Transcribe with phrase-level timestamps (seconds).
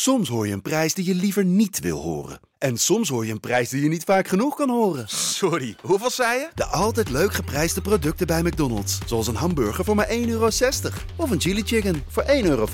[0.00, 2.40] Soms hoor je een prijs die je liever niet wil horen.
[2.58, 5.08] En soms hoor je een prijs die je niet vaak genoeg kan horen.
[5.08, 6.48] Sorry, hoeveel zei je?
[6.54, 8.98] De altijd leuk geprijsde producten bij McDonald's.
[9.06, 10.48] Zoals een hamburger voor maar 1,60 euro.
[11.16, 12.66] Of een chili chicken voor 1,95 euro.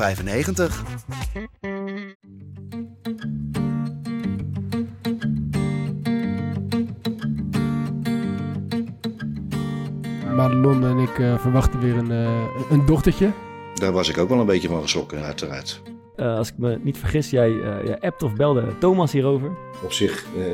[10.37, 13.33] Madelon en ik eh, verwachten weer een, eh, een dochtertje.
[13.75, 15.94] Daar was ik ook wel een beetje van geschrokken, uiteraard.
[16.17, 19.51] Eh, als ik me niet vergis, jij, uh, jij appt of belde Thomas hierover.
[19.85, 20.45] Op zich uh,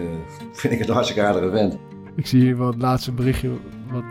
[0.53, 1.79] vind ik het een hartstikke aardige vent.
[2.17, 3.51] Ik zie hier wel het laatste berichtje
[3.93, 4.05] wat,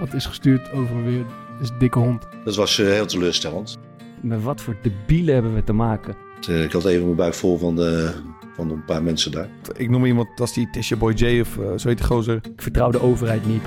[0.00, 1.24] wat is gestuurd over weer.
[1.60, 2.28] is een dikke hond.
[2.44, 3.78] Dat was heel teleurstellend.
[4.20, 6.16] Met wat voor debielen hebben we te maken?
[6.46, 8.12] ik had even mijn buik vol van, de,
[8.54, 9.48] van een paar mensen daar.
[9.76, 12.36] Ik noem iemand als die Tisha Boy J of zo heet die gozer.
[12.36, 13.62] Ik vertrouw de overheid niet.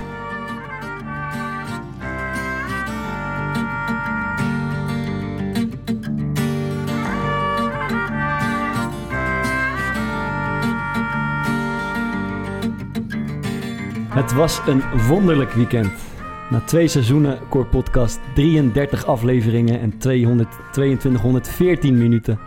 [14.16, 15.92] Het was een wonderlijk weekend.
[16.50, 22.38] Na twee seizoenen Core Podcast, 33 afleveringen en 200, 2214 minuten.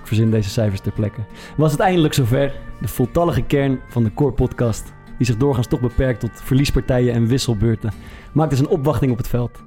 [0.00, 1.20] Ik verzin deze cijfers ter plekke.
[1.56, 2.52] Was het eindelijk zover?
[2.80, 7.26] De voltallige kern van de Core Podcast, die zich doorgaans toch beperkt tot verliespartijen en
[7.26, 7.92] wisselbeurten,
[8.32, 9.62] maakte zijn opwachting op het veld.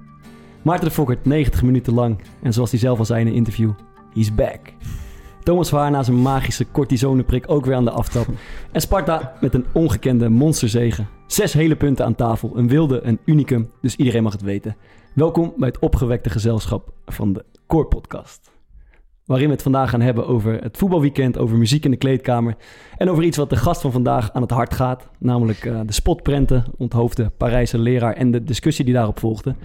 [0.62, 3.72] Maarten de Fokkert 90 minuten lang en zoals hij zelf al zei in een interview,
[4.14, 4.60] he's back.
[5.48, 8.28] Thomas Vaar na zijn magische cortisoneprik ook weer aan de aftap.
[8.72, 11.08] En Sparta met een ongekende monsterzegen.
[11.28, 12.58] Zes hele punten aan tafel.
[12.58, 13.72] Een wilde, een unicum.
[13.82, 14.76] Dus iedereen mag het weten.
[15.14, 18.52] Welkom bij het opgewekte gezelschap van de Core Podcast.
[19.26, 22.56] Waarin we het vandaag gaan hebben over het voetbalweekend, over muziek in de kleedkamer.
[22.98, 25.10] En over iets wat de gast van vandaag aan het hart gaat.
[25.20, 29.56] Namelijk uh, de spotprenten, onthoofde Parijse leraar en de discussie die daarop volgde.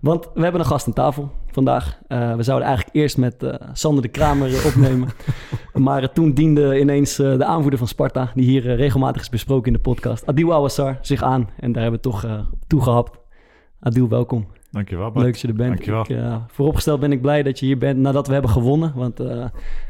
[0.00, 1.98] Want we hebben een gast aan tafel vandaag.
[2.08, 5.08] Uh, we zouden eigenlijk eerst met uh, Sander de Kramer opnemen.
[5.74, 9.72] maar uh, toen diende ineens de aanvoerder van Sparta, die hier regelmatig is besproken in
[9.72, 11.48] de podcast, Adil Awassar, zich aan.
[11.60, 13.18] En daar hebben we toch toegehapt.
[13.80, 14.46] Adil, welkom.
[14.70, 15.24] Dankjewel, Bart.
[15.24, 15.86] Leuk dat je er bent.
[15.86, 16.34] Dankjewel.
[16.34, 18.92] Ik, vooropgesteld ben ik blij dat je hier bent nadat we hebben gewonnen.
[18.94, 19.18] Want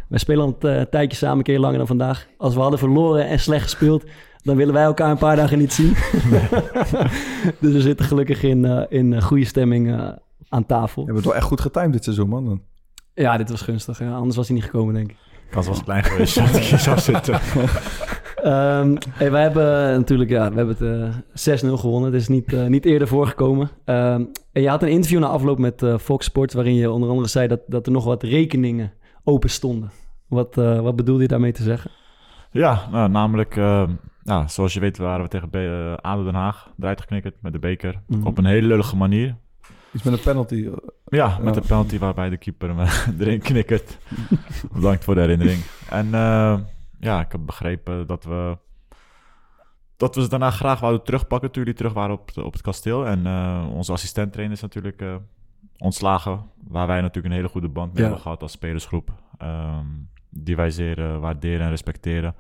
[0.09, 2.26] wij spelen al een tijdje samen, een keer langer dan vandaag.
[2.38, 4.04] Als we hadden verloren en slecht gespeeld,
[4.46, 5.92] dan willen wij elkaar een paar dagen niet zien.
[7.60, 10.08] dus we zitten gelukkig in, uh, in goede stemming uh,
[10.48, 11.00] aan tafel.
[11.02, 12.62] Je hebt het wel echt goed getimed dit seizoen, man.
[13.14, 13.98] Ja, dit was gunstig.
[13.98, 14.14] Ja.
[14.14, 15.16] Anders was hij niet gekomen, denk ik.
[15.50, 17.34] Kans was klein geweest dat ik hier zou zitten.
[18.44, 19.64] um, hey, wij hebben
[19.98, 22.12] natuurlijk ja, we hebben het uh, 6-0 gewonnen.
[22.12, 23.70] Het is niet, niet eerder voorgekomen.
[23.84, 26.54] Um, en je had een interview na afloop met Fox Sports...
[26.54, 28.92] waarin je onder andere zei dat, dat er nog wat rekeningen
[29.24, 29.90] open stonden.
[30.28, 31.90] Wat, wat bedoelde je daarmee te zeggen?
[32.50, 33.56] Ja, nou, namelijk
[34.26, 37.59] ja, zoals je weet waren we tegen uh, ADO Den Haag eruit geknikkerd met de
[37.59, 38.00] beker.
[38.06, 38.26] Mm.
[38.26, 39.37] Op een hele lullige manier.
[39.92, 40.69] Iets met een penalty.
[41.04, 41.60] Ja, met ja.
[41.60, 42.88] een penalty waarbij de keeper hem
[43.20, 43.98] erin knikkert.
[44.72, 45.60] Bedankt voor de herinnering.
[45.91, 46.59] En uh,
[47.00, 48.59] ja, ik heb begrepen dat we,
[49.97, 53.06] dat we ze daarna graag wouden terugpakken toen jullie terug waren op, op het kasteel.
[53.06, 55.03] En uh, onze assistent-trainer is natuurlijk
[55.78, 56.50] ontslagen.
[56.69, 58.03] Waar wij natuurlijk een hele goede band mee ja.
[58.03, 59.12] hebben gehad als spelersgroep.
[59.42, 62.34] Um, die wij zeer waarderen en respecteren.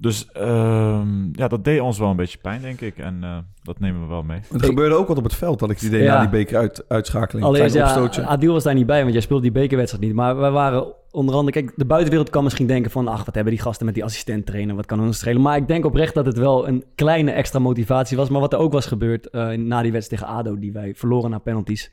[0.00, 1.00] Dus uh,
[1.32, 2.98] ja, dat deed ons wel een beetje pijn, denk ik.
[2.98, 4.40] En uh, dat nemen we wel mee.
[4.52, 6.14] Het gebeurde ook wat op het veld, dat ik het idee ja.
[6.14, 7.46] na die beker uit, uitschakeling.
[7.46, 10.14] Allereerst, ja, Adil was daar niet bij, want jij speelde die bekerwedstrijd niet.
[10.14, 11.60] Maar wij waren onder andere...
[11.60, 13.08] Kijk, de buitenwereld kan misschien denken van...
[13.08, 14.76] ach, wat hebben die gasten met die assistent trainen?
[14.76, 15.42] Wat kan ons schelen?
[15.42, 18.28] Maar ik denk oprecht dat het wel een kleine extra motivatie was.
[18.28, 20.58] Maar wat er ook was gebeurd uh, na die wedstrijd tegen ADO...
[20.58, 21.90] die wij verloren na penalties...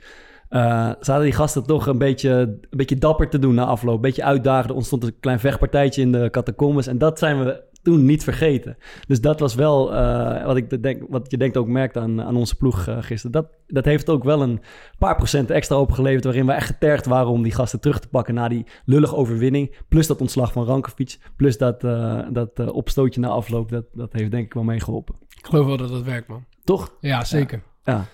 [0.50, 3.96] Uh, zaten die gasten toch een beetje, een beetje dapper te doen na afloop.
[3.96, 4.70] Een beetje uitdagen.
[4.70, 6.88] Er ontstond een klein vechtpartijtje in de catacombes.
[6.88, 8.78] En dat zijn we toen niet vergeten.
[9.08, 12.36] Dus dat was wel uh, wat, ik denk, wat je denkt ook merkt aan, aan
[12.36, 13.32] onze ploeg uh, gisteren.
[13.32, 14.62] Dat, dat heeft ook wel een
[14.98, 16.24] paar procent extra opgeleverd...
[16.24, 18.34] waarin we echt getergd waren om die gasten terug te pakken...
[18.34, 19.76] na die lullige overwinning.
[19.90, 21.18] Plus dat ontslag van Rankovic.
[21.36, 23.70] Plus dat, uh, dat opstootje na afloop.
[23.70, 25.16] Dat, dat heeft denk ik wel meegeholpen.
[25.38, 26.46] Ik geloof wel dat dat werkt, man.
[26.64, 26.98] Toch?
[27.00, 27.62] Ja, zeker.
[27.84, 27.94] ja.
[27.94, 28.06] ja.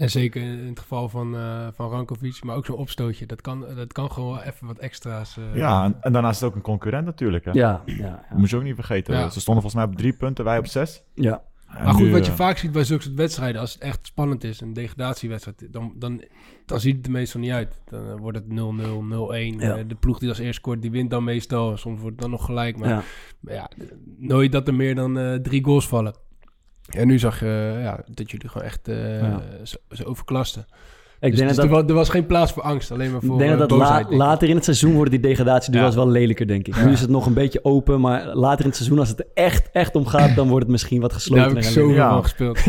[0.00, 3.26] En zeker in het geval van, uh, van Rankovic, maar ook zo'n opstootje.
[3.26, 5.36] Dat kan, dat kan gewoon even wat extra's.
[5.36, 7.44] Uh, ja, en, en, daarnaast is het ook een concurrent natuurlijk.
[7.44, 7.50] Hè?
[7.50, 8.26] Ja, ja, ja.
[8.28, 9.14] Dat moet je ook niet vergeten.
[9.14, 9.30] Ja.
[9.30, 11.02] Ze stonden volgens mij op drie punten, wij op zes.
[11.14, 11.42] Ja.
[11.66, 14.06] En maar goed, nu, wat je vaak ziet bij zulke soort wedstrijden, als het echt
[14.06, 16.22] spannend is, een degradatiewedstrijd, dan, dan,
[16.66, 17.80] dan ziet het er meestal niet uit.
[17.88, 18.56] Dan wordt het 0-0, 0-1.
[19.58, 19.82] Ja.
[19.82, 21.76] De ploeg die als eerst scoort, die wint dan meestal.
[21.76, 22.78] Soms wordt het dan nog gelijk.
[22.78, 23.02] Maar ja,
[23.40, 23.70] maar ja
[24.18, 26.14] nooit dat er meer dan uh, drie goals vallen.
[26.94, 29.42] En nu zag je ja, dat jullie gewoon echt ja.
[29.62, 30.66] zo, zo overklasten.
[31.20, 33.20] Ik dus, denk dus dat, er, was, er, was, geen plaats voor angst, alleen maar
[33.20, 35.92] voor Ik denk dat, dat la, later in het seizoen worden die degradatie ja.
[35.92, 36.76] wel lelijker, denk ik.
[36.76, 36.84] Ja.
[36.84, 39.26] Nu is het nog een beetje open, maar later in het seizoen, als het er
[39.34, 41.44] echt, echt om gaat, dan wordt het misschien wat gesloten.
[41.44, 42.10] Daar heb ik zoveel ja.
[42.10, 42.58] van gespeeld.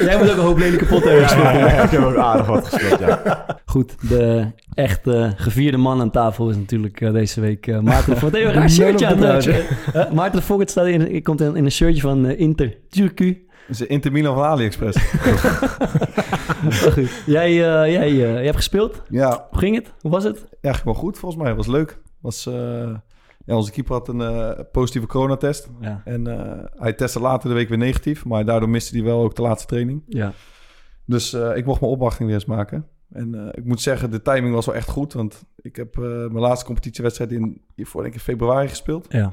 [0.00, 1.54] jij, moet ook een hoop lelijke potten hebben gespeeld.
[1.54, 3.46] Ja, ik heb ook aardig wat gespeeld, ja.
[3.64, 8.20] Goed, de echte gevierde man aan tafel is natuurlijk uh, deze week uh, Maarten de
[8.20, 8.34] Vogt.
[8.34, 9.18] Een raar shirtje aan
[10.14, 13.46] Maarten de Vogt staat in, komt in, in een shirtje van Inter Turku.
[13.68, 14.98] Is Inter Milan van AliExpress.
[16.82, 17.22] goed.
[17.26, 19.02] Jij, jij, jij hebt gespeeld?
[19.08, 19.46] Ja.
[19.50, 19.92] Hoe ging het?
[20.00, 20.46] Hoe was het?
[20.60, 21.48] Ja, wel goed volgens mij.
[21.48, 22.00] Het was leuk.
[22.20, 22.44] Was,
[23.44, 25.68] ja, onze keeper had een positieve coronatest.
[25.80, 26.02] Ja.
[26.04, 26.24] En
[26.76, 28.24] hij testte later de week weer negatief.
[28.24, 30.02] Maar daardoor miste hij wel ook de laatste training.
[30.06, 30.32] Ja.
[31.04, 32.86] Dus ik mocht mijn opwachting weer eens maken.
[33.12, 35.12] En ik moet zeggen, de timing was wel echt goed.
[35.12, 39.06] Want ik heb mijn laatste competitiewedstrijd in, hiervoor denk ik in februari gespeeld.
[39.08, 39.32] Ja.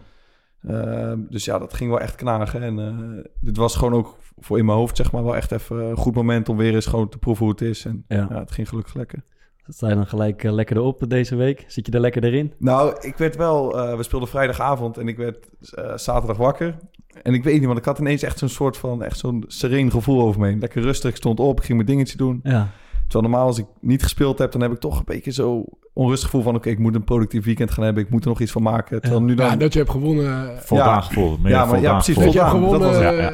[0.70, 2.64] Uh, dus ja, dat ging wel echt knagen.
[2.64, 5.78] En eh, dit was gewoon ook voor in mijn hoofd, zeg maar, wel echt even
[5.78, 7.86] een goed moment om weer eens gewoon te proeven hoe het is.
[7.86, 9.24] En ja, ja het ging gelukkig lekker.
[9.68, 11.66] Sta je dan gelijk lekker erop deze week?
[11.68, 12.54] Zit je er lekker erin?
[12.58, 13.72] Nou, ik werd wel...
[13.98, 15.50] we speelden vrijdagavond en ik werd
[15.96, 16.78] zaterdag wakker.
[17.22, 19.04] En ik weet niet, want ik had ineens echt zo'n soort van...
[19.04, 20.60] echt zo'n sereen gevoel over me heen.
[20.60, 22.40] Lekker rustig, ik stond op, ik ging mijn dingetje doen.
[22.44, 22.70] Ja.
[23.08, 26.30] Terwijl normaal als ik niet gespeeld heb, dan heb ik toch een beetje zo onrustig
[26.30, 26.56] gevoel van...
[26.56, 28.04] oké, ik moet een productief weekend gaan hebben.
[28.04, 29.02] Ik moet er nog iets van maken.
[29.02, 29.46] Terwijl nu dan...
[29.46, 30.58] Ja, dat je hebt gewonnen...
[30.62, 31.02] Voldaan ja.
[31.02, 31.38] gevoel.
[31.44, 32.16] Ja, maar, ja, precies.
[32.16, 33.32] Dat je hebt gewonnen dat was, ja, ja.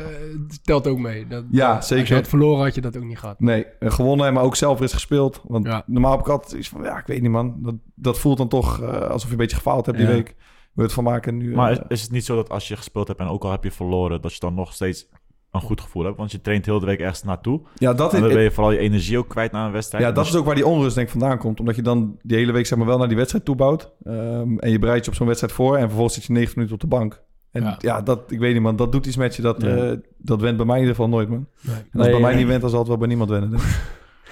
[0.64, 1.28] telt ook mee.
[1.28, 2.00] Dat, ja, zeker.
[2.00, 3.40] Als je had verloren, had je dat ook niet gehad.
[3.40, 5.42] Nee, gewonnen, maar ook zelf is gespeeld.
[5.48, 6.84] Want normaal heb ik altijd iets van...
[6.84, 7.56] ja, ik weet niet man.
[7.58, 10.36] Dat, dat voelt dan toch uh, alsof je een beetje gefaald hebt die week.
[10.74, 11.56] Wil het van maken nu...
[11.56, 13.52] Maar uh, is, is het niet zo dat als je gespeeld hebt en ook al
[13.52, 14.22] heb je verloren...
[14.22, 15.10] dat je dan nog steeds
[15.52, 16.18] een goed gevoel hebt.
[16.18, 17.62] Want je traint heel de week ergens naartoe.
[17.76, 20.04] Ja, dat is, en dan ben je vooral je energie ook kwijt na een wedstrijd.
[20.04, 21.60] Ja, dat dus- is ook waar die onrust denk ik vandaan komt.
[21.60, 23.92] Omdat je dan die hele week zeg maar wel naar die wedstrijd toe bouwt.
[24.04, 25.76] Um, en je bereidt je op zo'n wedstrijd voor.
[25.76, 27.22] En vervolgens zit je 90 minuten op de bank.
[27.52, 29.42] En ja, ja dat, ik weet niet man, dat doet iets met je.
[29.42, 29.92] Dat, ja.
[29.92, 31.48] uh, dat went bij mij in ieder geval nooit man.
[31.62, 31.76] Nee.
[31.76, 33.60] En als nee, bij mij niet went, dan zal het wel bij niemand wennen.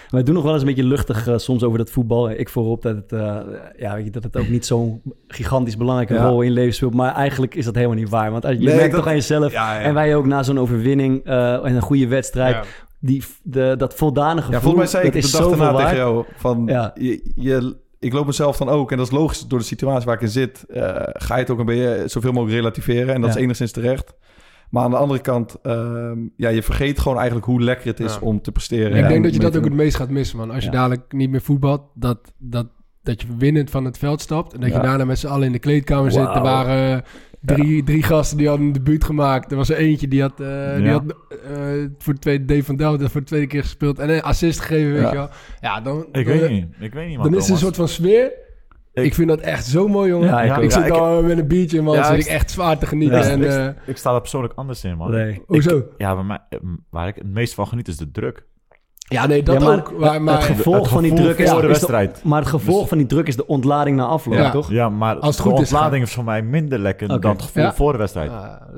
[0.10, 2.30] Wij doen nog wel eens een beetje luchtig uh, soms over dat voetbal.
[2.30, 3.38] Ik voorop dat het, uh,
[3.78, 6.28] ja, weet je, dat het ook niet zo'n gigantisch belangrijke ja.
[6.28, 6.94] rol in leven speelt.
[6.94, 8.32] Maar eigenlijk is dat helemaal niet waar.
[8.32, 9.00] Want je nee, merkt dat...
[9.00, 9.52] toch aan jezelf.
[9.52, 9.82] Ja.
[9.82, 12.68] En wij ook na zo'n overwinning uh, en een goede wedstrijd.
[13.00, 16.26] Die, de, dat voldane gevoel, ja, volgens mij zei ik de dag daarna tegen jou
[16.36, 16.66] van...
[16.96, 20.16] Je, je, ik loop mezelf dan ook, en dat is logisch door de situatie waar
[20.16, 20.66] ik in zit...
[21.14, 23.14] ga je het ook een beetje zoveel mogelijk relativeren.
[23.14, 24.14] En dat is enigszins terecht.
[24.70, 28.14] Maar aan de andere kant, uh, ja, je vergeet gewoon eigenlijk hoe lekker het is
[28.14, 28.20] ja.
[28.20, 28.98] om te presteren.
[28.98, 30.52] ik denk dat je dat ook het meest gaat missen, man.
[30.52, 32.68] Als je dadelijk niet meer voetbalt, dat, dat,
[33.04, 34.54] dat je winnend van het veld stapt.
[34.54, 36.26] En dat je daarna met z'n allen in de kleedkamer wow.
[36.26, 36.36] zit.
[36.36, 37.04] Er waren
[37.42, 39.52] drie, drie gasten die hadden een debuut gemaakt.
[39.52, 42.76] Er was er eentje die had, uh, die had uh, voor de tweede Dave van
[42.76, 44.00] Delft voor de tweede keer gespeeld.
[44.00, 45.30] En een assist gegeven, weet je wel.
[45.62, 46.06] Ja, dan...
[46.12, 46.68] Ik weet niet.
[46.80, 47.30] Ik weet niet, man.
[47.30, 48.48] Dan is er een soort van sfeer...
[49.00, 50.28] Ik, ik, vind dat echt zo mooi, jongen.
[50.28, 51.96] Ja, ik, ja, ik zit al met een biertje, man.
[51.96, 53.22] Ja, zit ik echt zwaar te genieten.
[53.22, 55.12] en, uh, ik, sta er persoonlijk anders in, man.
[55.12, 55.42] Nee.
[55.46, 55.84] Hoezo?
[55.98, 56.40] ja, bij mij,
[56.90, 58.46] waar ik het meest van geniet is de druk.
[59.10, 59.98] Ja, nee, dat maar, ook.
[59.98, 62.16] Maar, maar, het gevolg het van die druk is, de wedstrijd.
[62.16, 64.52] De, maar het gevolg dus, van die druk is de ontlading na afloop, ja.
[64.52, 64.72] toch?
[64.72, 67.20] Ja, maar Als het de goed ontlading is, is voor mij minder lekker okay.
[67.20, 67.74] dan het gevoel ja.
[67.74, 68.32] voor de wedstrijd.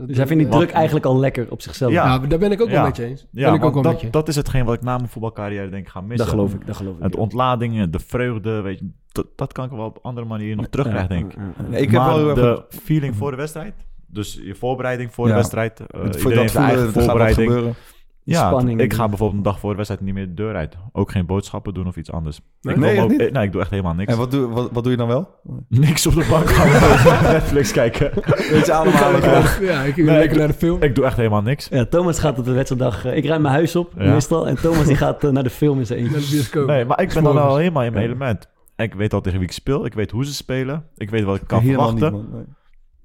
[0.07, 1.91] Dus hij vindt die druk eigenlijk al lekker op zichzelf.
[1.91, 3.27] Ja, daar ben ik ook wel met je eens.
[3.31, 4.09] Ja, ben ik ook wel dat, met je.
[4.09, 6.17] dat is hetgeen wat ik na mijn voetbalcarrière denk ik ga missen.
[6.17, 7.03] Dat geloof ik, dat geloof ik.
[7.03, 10.67] Het ontladingen, de vreugde, weet je, dat, dat kan ik wel op andere manieren nog
[10.67, 11.79] terugkrijgen, denk ik.
[11.79, 13.73] ik heb wel de feeling voor de wedstrijd,
[14.07, 15.81] dus je voorbereiding voor de wedstrijd.
[15.87, 17.75] Voor dat voelen, voorbereiding.
[18.23, 18.81] Ja, spanning.
[18.81, 20.77] ik ga bijvoorbeeld een dag voor de wedstrijd niet meer de deur uit.
[20.91, 22.39] Ook geen boodschappen doen of iets anders.
[22.61, 23.31] Nee, ik, nee, ook, niet?
[23.31, 24.11] nee ik doe echt helemaal niks.
[24.11, 25.29] En wat doe, wat, wat doe je dan wel?
[25.67, 28.11] Niks op de bank gaan Netflix kijken.
[28.51, 29.43] Weet je allemaal.
[29.61, 30.81] Ja, ik nee, lekker naar de film.
[30.81, 31.67] Ik doe echt helemaal niks.
[31.67, 33.05] Ja, Thomas gaat op de wedstrijddag...
[33.05, 34.13] Uh, ik ruim mijn huis op, ja.
[34.13, 34.47] meestal.
[34.47, 36.65] En Thomas die gaat uh, naar de film in zijn eentje.
[36.65, 38.49] Nee, maar ik ben dan al helemaal in mijn element.
[38.75, 39.85] Ik weet al tegen wie ik speel.
[39.85, 40.85] Ik weet hoe ze spelen.
[40.97, 42.13] Ik weet wat ik kan verwachten.
[42.13, 42.43] Niet, nee.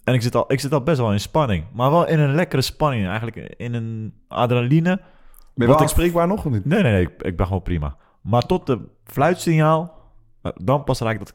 [0.07, 1.65] En ik zit, al, ik zit al best wel in spanning.
[1.73, 3.07] Maar wel in een lekkere spanning.
[3.07, 4.97] Eigenlijk in een adrenaline...
[5.55, 6.65] Ben je wel aanspreekbaar nog of niet?
[6.65, 7.03] Nee, nee, nee.
[7.03, 7.97] Ik, ik ben gewoon prima.
[8.21, 9.95] Maar tot de fluitsignaal,
[10.55, 11.35] dan pas raak ik dat,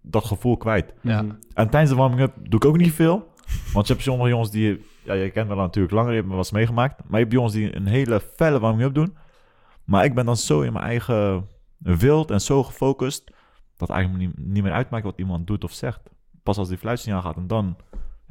[0.00, 0.94] dat gevoel kwijt.
[1.00, 1.24] Ja.
[1.54, 3.32] En tijdens de warming-up doe ik ook niet veel.
[3.72, 4.84] Want je hebt sommige jongens die...
[5.02, 6.96] Ja, je kent wel natuurlijk langer, je hebt me wel eens meegemaakt.
[7.04, 9.16] Maar je hebt jongens die een hele felle warming-up doen.
[9.84, 11.48] Maar ik ben dan zo in mijn eigen
[11.78, 13.30] wild en zo gefocust...
[13.76, 16.00] dat eigenlijk niet, niet meer uitmaakt wat iemand doet of zegt.
[16.42, 17.76] Pas als die fluitsignaal gaat en dan...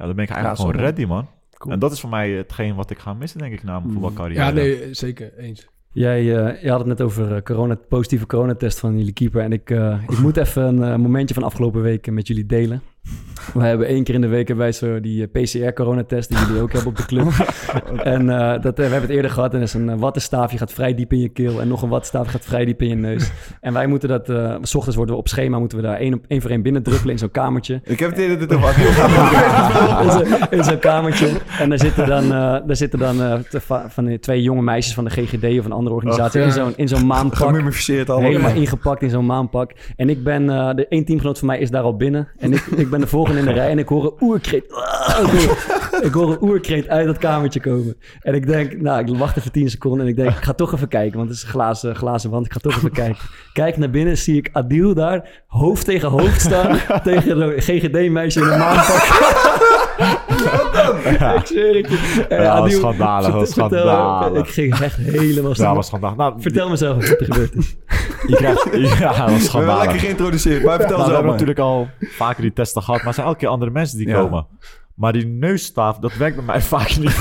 [0.02, 1.28] Ja, dan ben ik eigenlijk ja, gewoon ready, man.
[1.58, 1.72] Cool.
[1.72, 4.44] En dat is voor mij hetgeen wat ik ga missen, denk ik, na mijn voetbalcarrière.
[4.44, 5.68] Ja, nee, zeker eens.
[5.92, 9.42] Jij uh, je had het net over uh, corona, positieve coronatest van jullie keeper.
[9.42, 12.82] En ik, uh, ik moet even een momentje van afgelopen weken met jullie delen.
[13.54, 16.72] We hebben één keer in de week hebben wij zo die PCR-coronatest die jullie ook
[16.72, 17.26] hebben op de club.
[18.14, 18.26] en
[18.60, 19.52] dat, we hebben het eerder gehad.
[19.52, 21.60] En dat is een wattenstaafje gaat vrij diep in je keel.
[21.60, 23.30] En nog een wattenstaafje gaat vrij diep in je neus.
[23.60, 24.26] En wij moeten dat...
[24.62, 26.82] s ochtends worden we op schema, moeten we daar één, op, één voor één binnen
[26.82, 27.80] druppelen in zo'n kamertje.
[27.84, 28.74] Ik heb het eerder dit over
[30.50, 31.28] In zo'n kamertje.
[31.58, 33.44] En daar zitten dan, daar zitten dan
[33.88, 36.52] van twee jonge meisjes van de GGD of een andere organisatie oh, ja.
[36.52, 37.38] in zo'n in zo'n maanpak.
[38.10, 38.30] allemaal.
[38.30, 39.72] Helemaal ingepakt in zo'n maanpak.
[39.96, 42.28] En ik ben, uh, de één teamgenoot van mij is daar al binnen.
[42.38, 44.64] En ik, ik ben de volgende in de rij en ik hoor een oerkreet.
[46.08, 47.96] ik hoor een oerkreet uit dat kamertje komen.
[48.20, 50.72] En ik denk, nou, ik wacht even 10 seconden en ik denk, ik ga toch
[50.72, 52.46] even kijken, want het is een glazen, glazen wand.
[52.46, 53.22] Ik ga toch even kijken.
[53.52, 58.46] Kijk naar binnen, zie ik Adil daar, hoofd tegen hoofd staan, tegen een GGD-meisje in
[58.46, 59.80] een maanpak.
[60.42, 62.26] Ik zweer het je.
[62.28, 64.38] Ja, was schandalig, schandalig.
[64.38, 66.16] Ik ging echt helemaal Ja, was schandalig.
[66.16, 67.76] Nou, vertel mezelf wat er gebeurd is.
[68.28, 68.68] Je krijgt,
[68.98, 69.82] ja, dat was schandalig.
[69.82, 73.14] lekker geïntroduceerd, maar vertel nou, We hebben natuurlijk al vaker die testen gehad, maar er
[73.14, 74.46] zijn elke keer andere mensen die komen.
[74.94, 77.16] Maar die neusstaaf, dat werkt bij mij vaak niet.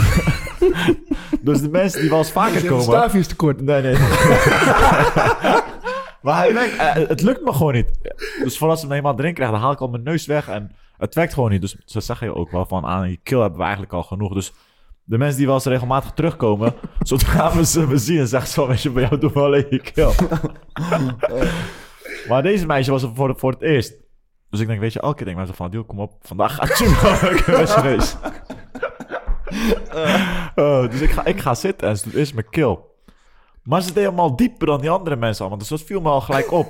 [1.41, 2.77] dus de mensen die wel eens vaker komen...
[2.77, 3.61] De staafje is te kort.
[3.61, 3.93] Nee, nee.
[6.21, 7.91] maar hij werkt, uh, het lukt me gewoon niet.
[8.43, 10.71] Dus voordat ze hem eenmaal erin krijgen, dan haal ik al mijn neus weg en
[11.01, 11.61] het werkt gewoon niet.
[11.61, 14.33] Dus ze zeggen je ook wel van aan je kill hebben we eigenlijk al genoeg.
[14.33, 14.53] Dus
[15.03, 18.67] de mensen die wel eens regelmatig terugkomen, zodra we ze zien, en zeggen ze van,
[18.67, 20.11] weet je, bij jou doen we alleen je kill.
[22.29, 23.93] maar deze meisje was er voor, voor het eerst.
[24.49, 26.77] Dus ik denk, weet je, elke keer denk ik van, Diel, kom op, vandaag gaat
[26.77, 28.15] je neus.
[30.55, 32.77] uh, dus ik ga, ik ga zitten en ze doet eerst mijn kill.
[33.63, 35.59] Maar ze deed helemaal dieper dan die andere mensen allemaal.
[35.59, 36.67] Dus dat viel me al gelijk op.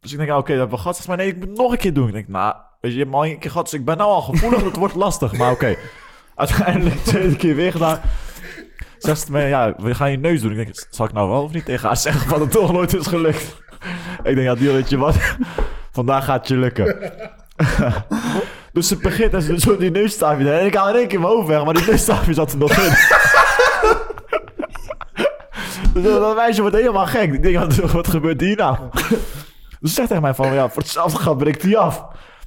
[0.00, 1.06] Dus ik denk, oké, okay, dat hebben we gehad.
[1.06, 2.06] Maar nee, ik moet het nog een keer doen.
[2.06, 3.62] Ik denk, nou, weet je, je hebt keer.
[3.62, 5.32] Dus ik ben nou al gevoelig, het wordt lastig.
[5.32, 5.76] Maar oké.
[6.34, 8.00] Uiteindelijk tweede keer weer gedaan.
[8.98, 10.50] Zegt ze me, ja, we gaan je neus doen.
[10.50, 12.94] Ik denk, zal ik nou wel of niet tegen haar zeggen van het toch nooit
[12.94, 13.62] is gelukt?
[14.22, 15.16] ik denk, ja, die je wat?
[15.92, 17.12] Vandaag gaat het je lukken.
[18.72, 20.52] dus ze begint en ze zo die neusstaafje.
[20.52, 22.70] En ik haal in één keer mijn hoofd weg, maar die neusstaafje zat er nog
[22.70, 22.92] in.
[25.94, 27.32] dus dat meisje wordt helemaal gek.
[27.32, 28.76] Ik denk, wat, wat gebeurt hier nou?
[29.80, 32.04] Dus ze zegt tegen mij van, ja, voor hetzelfde gaat breekt hij af.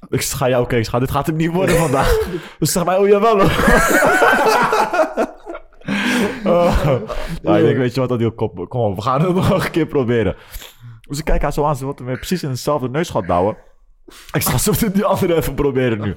[0.10, 2.18] Ik zeg, ja, oké, okay, dit gaat het niet worden vandaag.
[2.60, 3.40] Dus zeg mij, oh jawel
[6.46, 6.86] oh.
[7.42, 9.66] Nou, ik denk, weet je wat, dat die kop, kom op, we gaan het nog
[9.66, 10.36] een keer proberen.
[11.02, 13.58] Dus ik kijk haar zo aan, ze wordt me precies in hetzelfde neusgat douwen.
[14.32, 16.16] Ik ga zo die andere even proberen nu.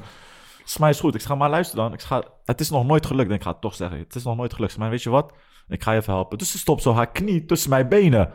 [0.64, 1.14] Dus mij is goed.
[1.14, 1.92] Ik ga maar luisteren dan.
[1.92, 3.30] Ik ga, het is nog nooit gelukt.
[3.30, 3.98] Ik ga het toch zeggen.
[3.98, 4.78] Het is nog nooit gelukt.
[4.78, 5.32] Maar weet je wat?
[5.68, 6.38] Ik ga je even helpen.
[6.38, 8.32] Dus ze stopt zo haar knie tussen mijn benen.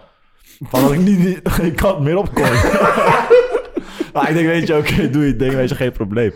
[0.60, 2.44] Van dat ik niet, geen kant meer op kon.
[4.16, 6.34] Maar ik denk, weet je, oké, doe je ding, weet je, geen probleem.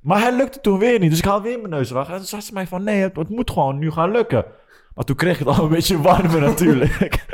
[0.00, 1.10] Maar hij lukte toen weer niet.
[1.10, 2.08] Dus ik haal weer mijn neus weg.
[2.08, 4.44] En toen zei ze mij van, nee, het, moet gewoon nu gaan lukken.
[4.94, 7.26] Maar toen kreeg ik het al een beetje warmer natuurlijk.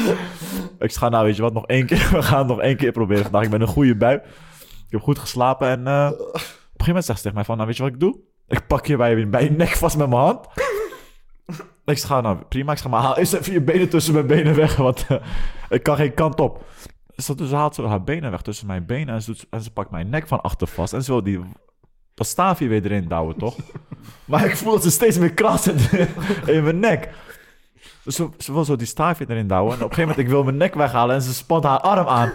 [0.78, 2.08] ik ga nou, weet je wat, nog één keer.
[2.12, 3.42] We gaan het nog één keer proberen vandaag.
[3.42, 4.16] Ik ben een goede bui.
[4.16, 7.54] Ik heb goed geslapen en uh, op een gegeven moment zegt ze tegen mij van,
[7.54, 8.18] nou weet je wat ik doe?
[8.48, 10.46] Ik pak je bij, bij je nek vast met mijn hand.
[11.84, 14.54] ik ga nou prima, ik ga maar haal eerst even je benen tussen mijn benen
[14.54, 15.18] weg, want uh,
[15.68, 16.64] ik kan geen kant op.
[17.26, 19.60] Dus, dus ze haalt zo haar benen weg tussen mijn benen en ze, doet, en
[19.60, 21.40] ze pakt mijn nek van achter vast en ze wil die,
[22.14, 23.56] dat staafje weer erin douwen, toch?
[24.24, 25.76] maar ik voel dat ze steeds meer kras in,
[26.54, 27.08] in mijn nek.
[28.02, 30.28] Dus ze, ze wil zo die staafje erin douwen en op een gegeven moment ik
[30.28, 32.32] wil mijn nek weghalen en ze spant haar arm aan.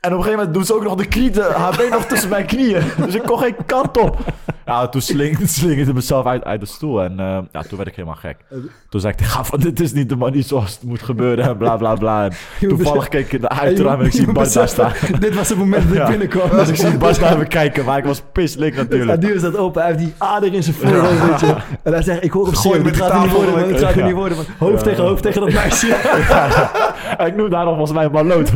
[0.00, 2.28] En op een gegeven moment doet ze ook nog de knie, haar been nog tussen
[2.28, 2.82] mijn knieën.
[2.96, 4.18] Dus ik kon geen kant op.
[4.68, 7.02] Ja, toen slingerde, slingerde mezelf uit, uit de stoel.
[7.02, 8.36] En uh, ja, toen werd ik helemaal gek.
[8.88, 11.44] Toen zei ik tegen van, dit is niet de manier zoals het moet gebeuren.
[11.44, 12.24] En bla, bla, bla.
[12.24, 12.32] En
[12.68, 14.92] toevallig keek ik in de uiteraard en ik zie Bas daar staan.
[15.20, 16.50] Dit was het moment dat ik binnenkwam.
[16.50, 19.20] Dus ik zie Bas naar me kijken, maar ik was pisselijk natuurlijk.
[19.20, 21.40] Hij duwde dat open, hij heeft die ader in zijn voorhoofd.
[21.40, 21.56] Ja.
[21.82, 23.68] En hij zegt, ik hoor hem schreeuwen, het gaat niet worden, man.
[23.68, 24.36] Het gaat niet worden.
[24.58, 25.86] Hoofd tegen hoofd tegen dat meisje.
[27.26, 28.52] Ik noem daar nog volgens mij Malloot.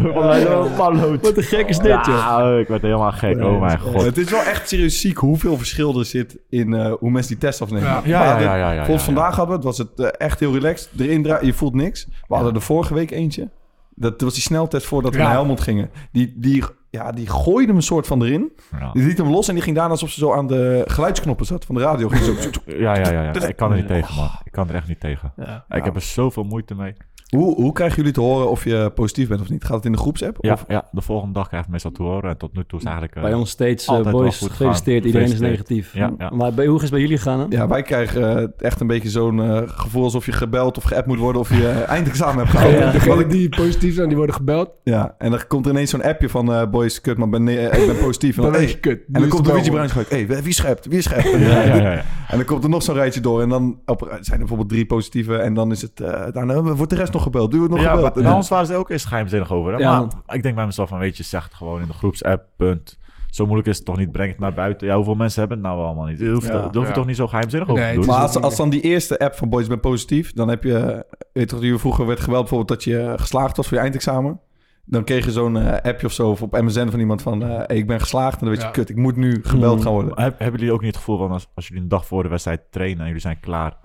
[0.76, 1.22] Malloot.
[1.22, 3.42] Wat een gek is dit, ja, ik werd helemaal gek.
[3.42, 4.02] Oh mijn god.
[4.02, 7.40] Het is wel echt serieus ziek hoeveel verschil er zit in uh, hoe mensen die
[7.40, 7.88] test afnemen.
[7.88, 8.56] Ja, ja, ja.
[8.56, 10.90] ja, ja, Volgens vandaag hadden we het, was het uh, echt heel relaxed.
[10.98, 12.06] Erin draaien, je voelt niks.
[12.28, 13.50] We hadden er vorige week eentje.
[13.94, 15.90] Dat was die sneltest voordat we naar Helmond gingen.
[16.12, 18.52] Die, die, ja, die gooide hem een soort van erin.
[18.92, 21.64] Die liet hem los en die ging daarna alsof ze zo aan de geluidsknoppen zat
[21.64, 22.08] van de radio.
[22.08, 23.46] Ging zo, ja, ja, ja, ja.
[23.48, 24.30] Ik kan er niet tegen, man.
[24.44, 25.32] Ik kan er echt niet tegen.
[25.68, 26.94] Ik heb er zoveel moeite mee.
[27.36, 29.64] Hoe, hoe krijgen jullie te horen of je positief bent of niet?
[29.64, 30.36] Gaat het in de groepsapp?
[30.40, 30.64] Ja, of?
[30.68, 32.30] ja de volgende dag krijg ik meestal te horen.
[32.30, 33.16] En tot nu toe is eigenlijk...
[33.16, 35.04] Uh, bij ons steeds, uh, boys, gefeliciteerd.
[35.04, 35.94] Iedereen is negatief.
[35.94, 36.30] Ja, ja.
[36.30, 37.40] Maar bij, hoe is het bij jullie gegaan?
[37.40, 37.46] Hè?
[37.48, 41.18] Ja, wij krijgen uh, echt een beetje zo'n gevoel alsof je gebeld of geappt moet
[41.18, 42.72] worden of je eindexamen hebt gehaald.
[42.72, 44.70] Ja, Degenen die positief zijn, die worden gebeld.
[44.84, 47.98] Ja, en dan komt er ineens zo'n appje van boys, kut, maar ben, ik ben
[47.98, 48.36] positief.
[48.36, 49.02] En dan, hey, kut.
[49.12, 50.86] En dan komt de Luigi Bruins hey, wie schept?
[50.86, 51.32] Wie schept?
[51.32, 54.86] En dan komt er nog zo'n rijtje door en dan op, zijn er bijvoorbeeld drie
[54.86, 55.96] positieve en dan is het,
[56.32, 57.50] daarna wordt de rest nog gebeld.
[57.50, 58.14] Doe het nog gebeld.
[58.14, 58.36] Bij ja.
[58.36, 59.72] ons waren ze ook eens geheimzinnig over.
[59.72, 59.78] Hè?
[59.78, 60.00] Ja.
[60.00, 63.00] Maar ik denk bij mezelf van, weet je, zeg het gewoon in de groepsapp, punt.
[63.30, 64.86] Zo moeilijk is het toch niet, breng het naar buiten.
[64.86, 66.18] Ja, hoeveel mensen hebben het nou allemaal niet?
[66.18, 66.68] Je hoeft, ja.
[66.70, 68.08] toch niet zo geheimzinnig over nee, te doen.
[68.08, 71.50] Maar als, als dan die eerste app van Boys Ben Positief, dan heb je, weet
[71.50, 74.40] je je vroeger werd geweld bijvoorbeeld dat je geslaagd was voor je eindexamen.
[74.84, 77.42] Dan kreeg je zo'n uh, appje of zo of op MSN van iemand van...
[77.42, 78.32] Uh, hey, ik ben geslaagd.
[78.32, 78.72] En dan weet je, ja.
[78.72, 80.20] kut, ik moet nu gebeld gaan worden.
[80.22, 81.30] Heb, hebben jullie ook niet het gevoel van...
[81.30, 83.76] Als, als jullie een dag voor de wedstrijd trainen en jullie zijn klaar...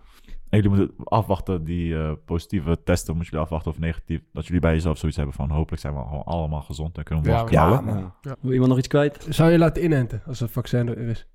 [0.49, 4.21] En jullie moeten afwachten, die uh, positieve testen, moeten jullie afwachten of negatief.
[4.33, 7.23] Dat jullie bij jezelf zoiets hebben van hopelijk zijn we gewoon allemaal gezond en kunnen
[7.23, 7.85] we ja, knallen.
[7.85, 8.35] Ja, ja.
[8.39, 9.25] Wil iemand nog iets kwijt?
[9.29, 11.27] Zou je laten inenten als het vaccin er is?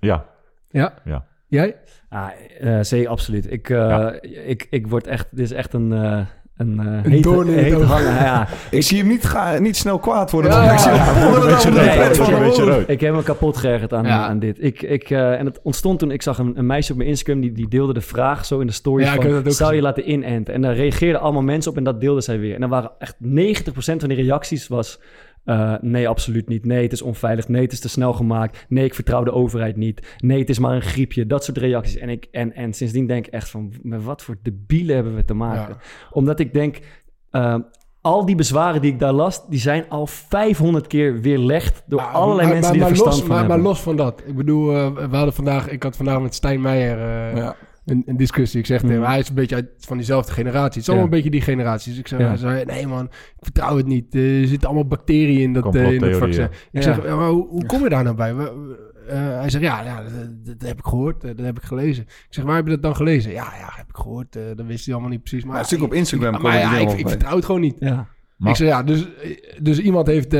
[0.00, 0.26] Ja.
[0.68, 0.94] Ja?
[1.04, 1.26] Ja.
[1.46, 1.76] Jij?
[2.08, 2.28] Ah,
[2.60, 3.52] uh, C, absoluut.
[3.52, 4.22] Ik, uh, ja.
[4.22, 5.28] ik, ik word echt...
[5.30, 6.26] Dit is echt een...
[6.56, 8.14] Een, uh, een hete, hete hangen.
[8.14, 8.48] Ja.
[8.70, 10.50] ik zie hem niet, ga, niet snel kwaad worden.
[10.50, 14.62] Ja, ik, zie hem ik, ik heb me kapot geërgerd aan, aan dit.
[14.62, 17.40] Ik, ik, uh, en het ontstond toen ik zag een, een, meisje op mijn Instagram...
[17.40, 19.22] Die, die deelde de vraag zo in de story van...
[19.22, 19.74] zou gezien.
[19.74, 20.54] je laten inenten?
[20.54, 22.54] En daar reageerden allemaal mensen op en dat deelden zij weer.
[22.54, 25.00] En dan waren echt 90% van de reacties was...
[25.44, 26.64] Uh, nee, absoluut niet.
[26.64, 27.48] Nee, het is onveilig.
[27.48, 28.64] Nee, het is te snel gemaakt.
[28.68, 30.16] Nee, ik vertrouw de overheid niet.
[30.18, 31.26] Nee, het is maar een griepje.
[31.26, 31.96] Dat soort reacties.
[31.96, 33.72] En, ik, en, en sindsdien denk ik echt van...
[33.82, 35.74] met wat voor debielen hebben we te maken?
[35.74, 35.80] Ja.
[36.10, 36.80] Omdat ik denk...
[37.32, 37.56] Uh,
[38.00, 42.08] al die bezwaren die ik daar las, die zijn al 500 keer weerlegd door maar,
[42.08, 43.56] allerlei maar, mensen maar, die er verstand los, van maar, hebben.
[43.56, 44.22] Maar los van dat.
[44.26, 45.68] Ik bedoel, uh, we hadden vandaag...
[45.68, 46.98] Ik had vandaag met Stijn Meijer...
[46.98, 48.60] Uh, ja een, een, discussie.
[48.60, 50.66] Ik zeg tegen hem, hij is een beetje uit, van diezelfde generatie.
[50.66, 51.12] Het is allemaal ja.
[51.12, 51.90] een beetje die generatie.
[51.90, 52.36] Dus ik zeg, ja.
[52.36, 54.14] zei, nee man, ik vertrouw het niet.
[54.14, 56.48] Er zitten allemaal bacteriën in dat, uh, in dat vaccin.
[56.72, 58.32] Ik zeg, maar hoe, hoe, kom je daar nou bij?
[58.32, 58.48] Uh,
[59.10, 60.12] hij zegt, ja, ja dat,
[60.58, 62.02] dat, heb ik gehoord, dat heb ik gelezen.
[62.02, 63.32] Ik zeg, waar heb je dat dan gelezen?
[63.32, 64.32] Ja, ja, heb ik gehoord.
[64.32, 65.44] dat wist hij allemaal niet precies.
[65.44, 66.34] Maar, maar stuk op Instagram.
[66.34, 67.76] Ik, maar ja, ik, ik vertrouw het gewoon niet.
[67.78, 68.08] Ja.
[68.38, 69.08] Ik zeg, ja, dus,
[69.60, 70.32] dus iemand heeft,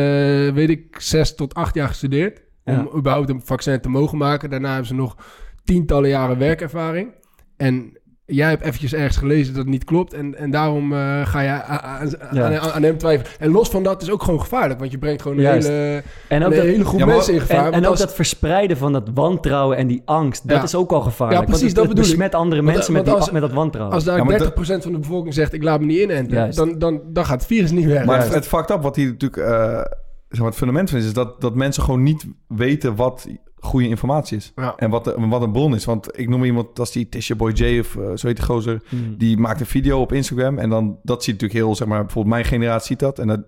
[0.55, 2.43] weet ik, zes tot acht jaar gestudeerd...
[2.65, 4.51] om überhaupt een vaccin te mogen maken.
[4.51, 5.17] Daarna hebben ze nog
[5.65, 7.13] tientallen jaren werkervaring...
[7.57, 10.13] En jij hebt eventjes ergens gelezen dat het niet klopt.
[10.13, 12.59] En, en daarom uh, ga je aan, ja.
[12.59, 13.33] aan, hem twijfelen.
[13.39, 14.79] En los van dat is ook gewoon gevaarlijk.
[14.79, 17.41] Want je brengt gewoon een hele, en ook een dat, hele groep ja, mensen in
[17.41, 17.67] gevaar.
[17.67, 20.49] En, en ook als, dat verspreiden van dat wantrouwen en die angst.
[20.49, 21.41] Dat is ook al gevaarlijk.
[21.41, 21.63] Ja, precies.
[21.63, 23.95] Want dat bedoel besmet andere want, mensen want met, als, die, met dat wantrouwen.
[23.95, 25.53] Als daar ja, 30% van de bevolking zegt...
[25.53, 26.55] ik laat me niet inenten...
[26.55, 28.05] Dan, dan, dan gaat het virus niet weg.
[28.05, 29.43] Maar het, het fucked up wat hier natuurlijk...
[29.43, 29.81] Uh,
[30.29, 31.05] zeg maar, het fundament van is...
[31.05, 33.27] is dat, dat mensen gewoon niet weten wat
[33.65, 34.53] goede informatie is.
[34.57, 34.75] Ja.
[34.77, 35.85] En wat, wat een bron is.
[35.85, 38.83] Want ik noem iemand als die Tisha Boy J of uh, zo heet die gozer.
[38.89, 39.17] Mm.
[39.19, 40.59] Die maakt een video op Instagram.
[40.59, 43.19] En dan, dat ziet natuurlijk heel, zeg maar, bijvoorbeeld mijn generatie ziet dat.
[43.19, 43.45] En dan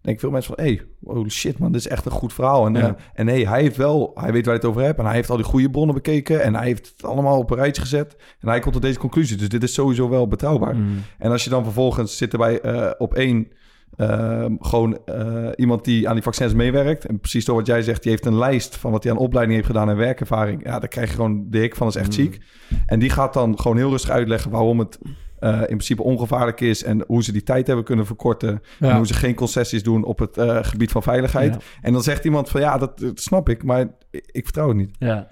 [0.00, 2.66] denk veel mensen van, hey, holy shit man, dit is echt een goed verhaal.
[2.66, 2.88] En, ja.
[2.88, 4.98] uh, en hey, hij heeft wel, hij weet waar hij het over hebt.
[4.98, 6.42] En hij heeft al die goede bronnen bekeken.
[6.42, 8.16] En hij heeft het allemaal op een rijtje gezet.
[8.40, 9.36] En hij komt tot deze conclusie.
[9.36, 10.76] Dus dit is sowieso wel betrouwbaar.
[10.76, 11.02] Mm.
[11.18, 13.48] En als je dan vervolgens zit erbij uh, op één...
[13.96, 17.06] Uh, gewoon uh, iemand die aan die vaccins meewerkt.
[17.06, 19.56] En precies door wat jij zegt, die heeft een lijst van wat hij aan opleiding
[19.56, 20.64] heeft gedaan en werkervaring.
[20.64, 22.24] Ja, daar krijg je gewoon de hik van, dat is echt mm.
[22.24, 22.40] ziek.
[22.86, 24.98] En die gaat dan gewoon heel rustig uitleggen waarom het
[25.40, 28.62] uh, in principe ongevaarlijk is en hoe ze die tijd hebben kunnen verkorten.
[28.78, 28.90] Ja.
[28.90, 31.54] En hoe ze geen concessies doen op het gebied van veiligheid.
[31.54, 31.60] Ja.
[31.82, 34.96] En dan zegt iemand van ja, dat, dat snap ik, maar ik vertrouw het niet.
[34.98, 35.28] Ja.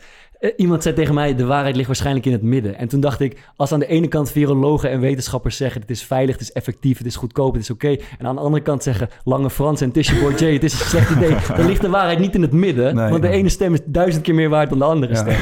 [0.56, 2.78] Iemand zei tegen mij, de waarheid ligt waarschijnlijk in het midden.
[2.78, 5.80] En toen dacht ik, als aan de ene kant virologen en wetenschappers zeggen...
[5.80, 7.86] het is veilig, het is effectief, het is goedkoop, het is oké...
[7.86, 10.52] Okay, en aan de andere kant zeggen Lange Frans en Tisha J...
[10.52, 12.94] het is een slecht idee, dan ligt de waarheid niet in het midden.
[12.94, 13.38] Nee, want de nee.
[13.38, 15.18] ene stem is duizend keer meer waard dan de andere ja.
[15.18, 15.36] stem.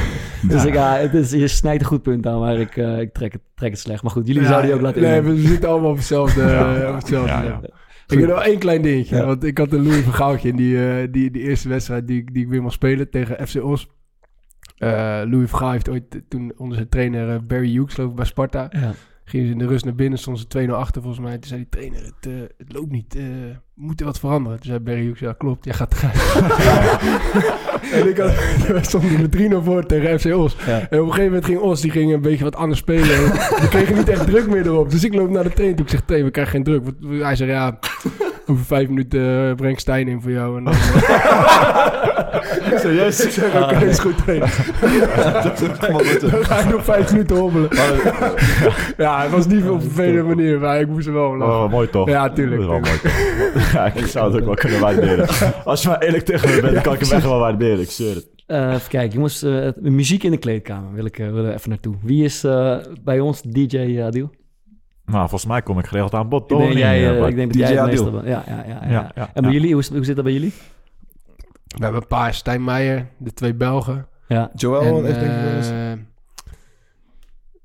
[0.49, 0.67] Dus ja.
[0.67, 3.31] ik, ja, het is, je snijdt een goed punt aan, maar ik, uh, ik trek,
[3.31, 4.03] het, trek het slecht.
[4.03, 6.41] Maar goed, jullie ja, zouden die ook laten Nee, we zitten allemaal op hetzelfde...
[6.41, 7.71] Uh, op hetzelfde
[8.07, 9.15] ik heb nog één klein dingetje.
[9.15, 9.25] Ja.
[9.25, 12.31] Want ik had een Louis van Goudje in die, uh, die, die eerste wedstrijd die,
[12.31, 13.87] die ik weer mag spelen tegen FC Os.
[14.83, 18.67] Uh, Louis heeft ooit toen onder zijn trainer uh, Barry Hughes, geloof ik, bij Sparta.
[18.69, 18.93] Ja.
[19.25, 21.37] Gingen ze in de rust naar binnen, stonden ze 2-0 achter volgens mij.
[21.37, 24.59] Toen zei die trainer, het, uh, het loopt niet, we moeten wat veranderen.
[24.59, 26.15] Toen zei Barry Hughes, ja klopt, jij gaat eruit.
[27.93, 28.31] en ik had,
[28.67, 30.55] we stonden met 3-0 voor tegen FC Os.
[30.65, 30.79] Ja.
[30.79, 33.07] En op een gegeven moment ging Os, die ging een beetje wat anders spelen.
[33.61, 34.91] we kregen niet echt druk meer erop.
[34.91, 35.85] Dus ik loop naar de trainer toe.
[35.85, 36.83] Ik zeg, trainer, we krijgen geen druk.
[37.23, 37.79] Hij zei, ja,
[38.49, 40.57] over vijf minuten uh, breng Stijn in voor jou.
[40.57, 40.73] En dan,
[42.79, 43.25] Serieus?
[43.25, 44.49] Ik zeg, oké, okay, is goed trainen.
[46.31, 47.69] dan ga ik nog vijf minuten hobbelen.
[48.97, 51.63] ja, het was niet op een vervelende manier, maar ik moest er wel lachen.
[51.63, 52.09] Oh, mooi toch?
[52.09, 52.61] Ja, tuurlijk.
[52.61, 52.99] Dat is wel mooi
[53.53, 53.71] toch?
[53.71, 55.27] ja, ik zou het ook wel kunnen waarderen.
[55.63, 57.79] Als je maar eerlijk tegen me bent, dan kan ik hem echt wel waarderen.
[57.79, 58.31] Ik zweer het.
[58.47, 59.43] Uh, even kijken, jongens.
[59.43, 61.95] Uh, muziek in de kleedkamer wil ik uh, wil even naartoe.
[62.01, 62.45] Wie is
[63.03, 64.29] bij ons DJ Adil?
[65.05, 66.51] Nou, volgens mij kom ik geregeld aan bod.
[66.51, 68.25] Ik denk, jij, uh, ik denk dat jij het meestal bent.
[68.25, 68.89] Ja, ja, ja, ja.
[68.89, 70.53] ja, ja en bij jullie, hoe, hoe zit dat bij jullie?
[71.65, 74.07] We hebben een paar, Stijn Meijer, de twee Belgen.
[74.27, 74.51] Ja.
[74.55, 75.71] Joel, en, heeft denk ik wel eens.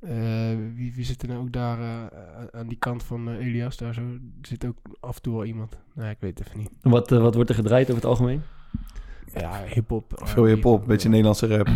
[0.01, 2.05] Uh, wie, wie zit er nou ook daar uh,
[2.53, 3.77] aan die kant van uh, Elias?
[3.77, 4.03] Daar zo
[4.43, 5.79] zit ook af en toe wel iemand.
[5.95, 6.71] Nee, ik weet het even niet.
[6.83, 8.43] Wat, wat wordt er gedraaid over het algemeen?
[9.35, 10.13] Ja, hip-hop.
[10.25, 11.69] Veel hip-hop, een beetje Nederlandse rap.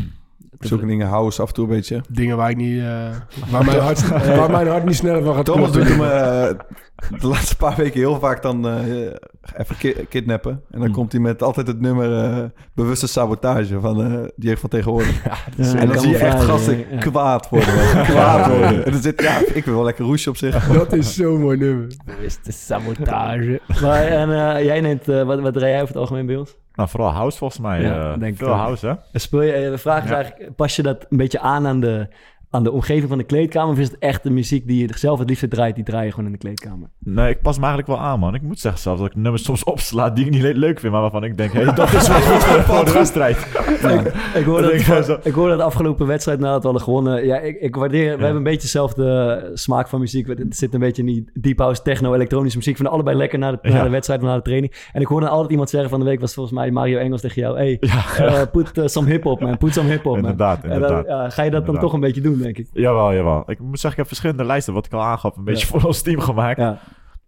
[0.59, 2.01] Zulke dingen, house af en toe een beetje.
[2.09, 2.85] Dingen waar ik niet, uh,
[3.51, 6.49] waar, mijn hart, waar mijn hart niet sneller van gaat Thomas doet hem uh,
[7.21, 9.07] de laatste paar weken heel vaak dan uh,
[9.57, 10.63] even ki kidnappen.
[10.71, 10.95] En dan mm.
[10.95, 13.97] komt hij met altijd het nummer bewuste sabotage van
[14.37, 15.25] die heeft van tegenwoordig.
[15.57, 16.99] Ja, ja, en dan zie je echt gasten ja.
[16.99, 17.75] kwaad worden.
[18.11, 18.85] kwaad worden.
[18.85, 20.67] En dan zit, ja, ik wil wel lekker roesje op zich.
[20.67, 21.87] Dat is zo'n mooi nummer.
[22.05, 23.61] Bewuste sabotage.
[23.83, 26.57] maar en jij neemt, wat, wat draai jij over het algemeen bij ons?
[26.75, 27.81] Nou, vooral house volgens mij.
[27.81, 29.19] Ja, uh, denk veel house, hè?
[29.19, 30.15] Speel je, de vraag is ja.
[30.15, 32.09] eigenlijk, pas je dat een beetje aan aan de,
[32.53, 33.73] aan de omgeving van de kleedkamer?
[33.73, 36.11] Of is het echt de muziek die je zelf het liefst draait, die draai je
[36.11, 36.89] gewoon in de kleedkamer?
[36.99, 38.35] Nee, ik pas me eigenlijk wel aan, man.
[38.35, 41.01] Ik moet zeggen zelfs dat ik nummers soms opsla die ik niet leuk vind, maar
[41.03, 43.37] waarvan ik denk, hey, dat is wel goed voor de wedstrijd.
[43.37, 47.27] Ik, ik, hoorde dat, ik hoorde de afgelopen wedstrijd nadat we hadden gewonnen.
[47.27, 50.27] Ja, ik, ik waardeer, we hebben een beetje dezelfde smaak van muziek.
[50.27, 52.77] Het zit een beetje in die deep house, techno, elektronische muziek.
[52.77, 54.73] Vinden allebei lekker na de, na de wedstrijd of na de training.
[54.93, 57.43] En ik hoorde altijd iemand zeggen van de week, was volgens mij Mario Engels tegen
[57.43, 57.79] jou, hey,
[58.21, 59.59] uh, put uh, some hip-hop, man.
[59.59, 60.31] Put some hip-hop, man.
[60.31, 61.07] Inderdaad, inderdaad.
[61.07, 62.69] Dan, ga je dat dan toch een beetje doen, denk ik.
[62.73, 63.51] Jawel, jawel.
[63.51, 66.03] Ik moet zeggen, ik heb verschillende lijsten, wat ik al aangaf, een beetje voor ons
[66.03, 66.59] team gemaakt.
[66.59, 66.79] Ja.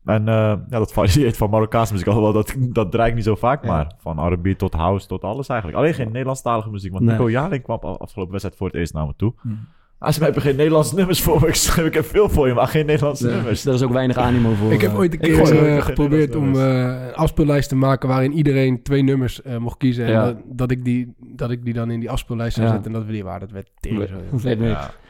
[0.04, 2.08] En uh, ja, dat varieert van Marokkaanse muziek.
[2.08, 3.66] Alhoewel, dat, dat draai ik niet zo vaak.
[3.66, 5.80] Maar van R&B tot house tot alles eigenlijk.
[5.80, 6.92] Alleen geen Nederlandstalige muziek.
[6.92, 7.14] Want nee.
[7.14, 9.32] Nico Jaling kwam afgelopen wedstrijd voor het eerst naar me toe.
[9.40, 9.68] Hmm.
[10.04, 11.48] Als mij geen Nederlandse nummers voor me.
[11.54, 13.64] Ik, ik heb veel voor je, maar geen Nederlandse nummers.
[13.64, 14.72] Er is ook weinig animo voor.
[14.72, 18.08] Ik heb ooit een keer geprobeerd om uh, een afspeellijst te maken...
[18.08, 20.06] waarin iedereen twee nummers uh, mocht kiezen.
[20.06, 22.86] En dat, dat, ik die, dat ik die dan in die afspeellijst zou zetten.
[22.86, 23.40] En dat we die waren.
[23.40, 24.08] Dat werd tegen.
[24.30, 24.42] Dat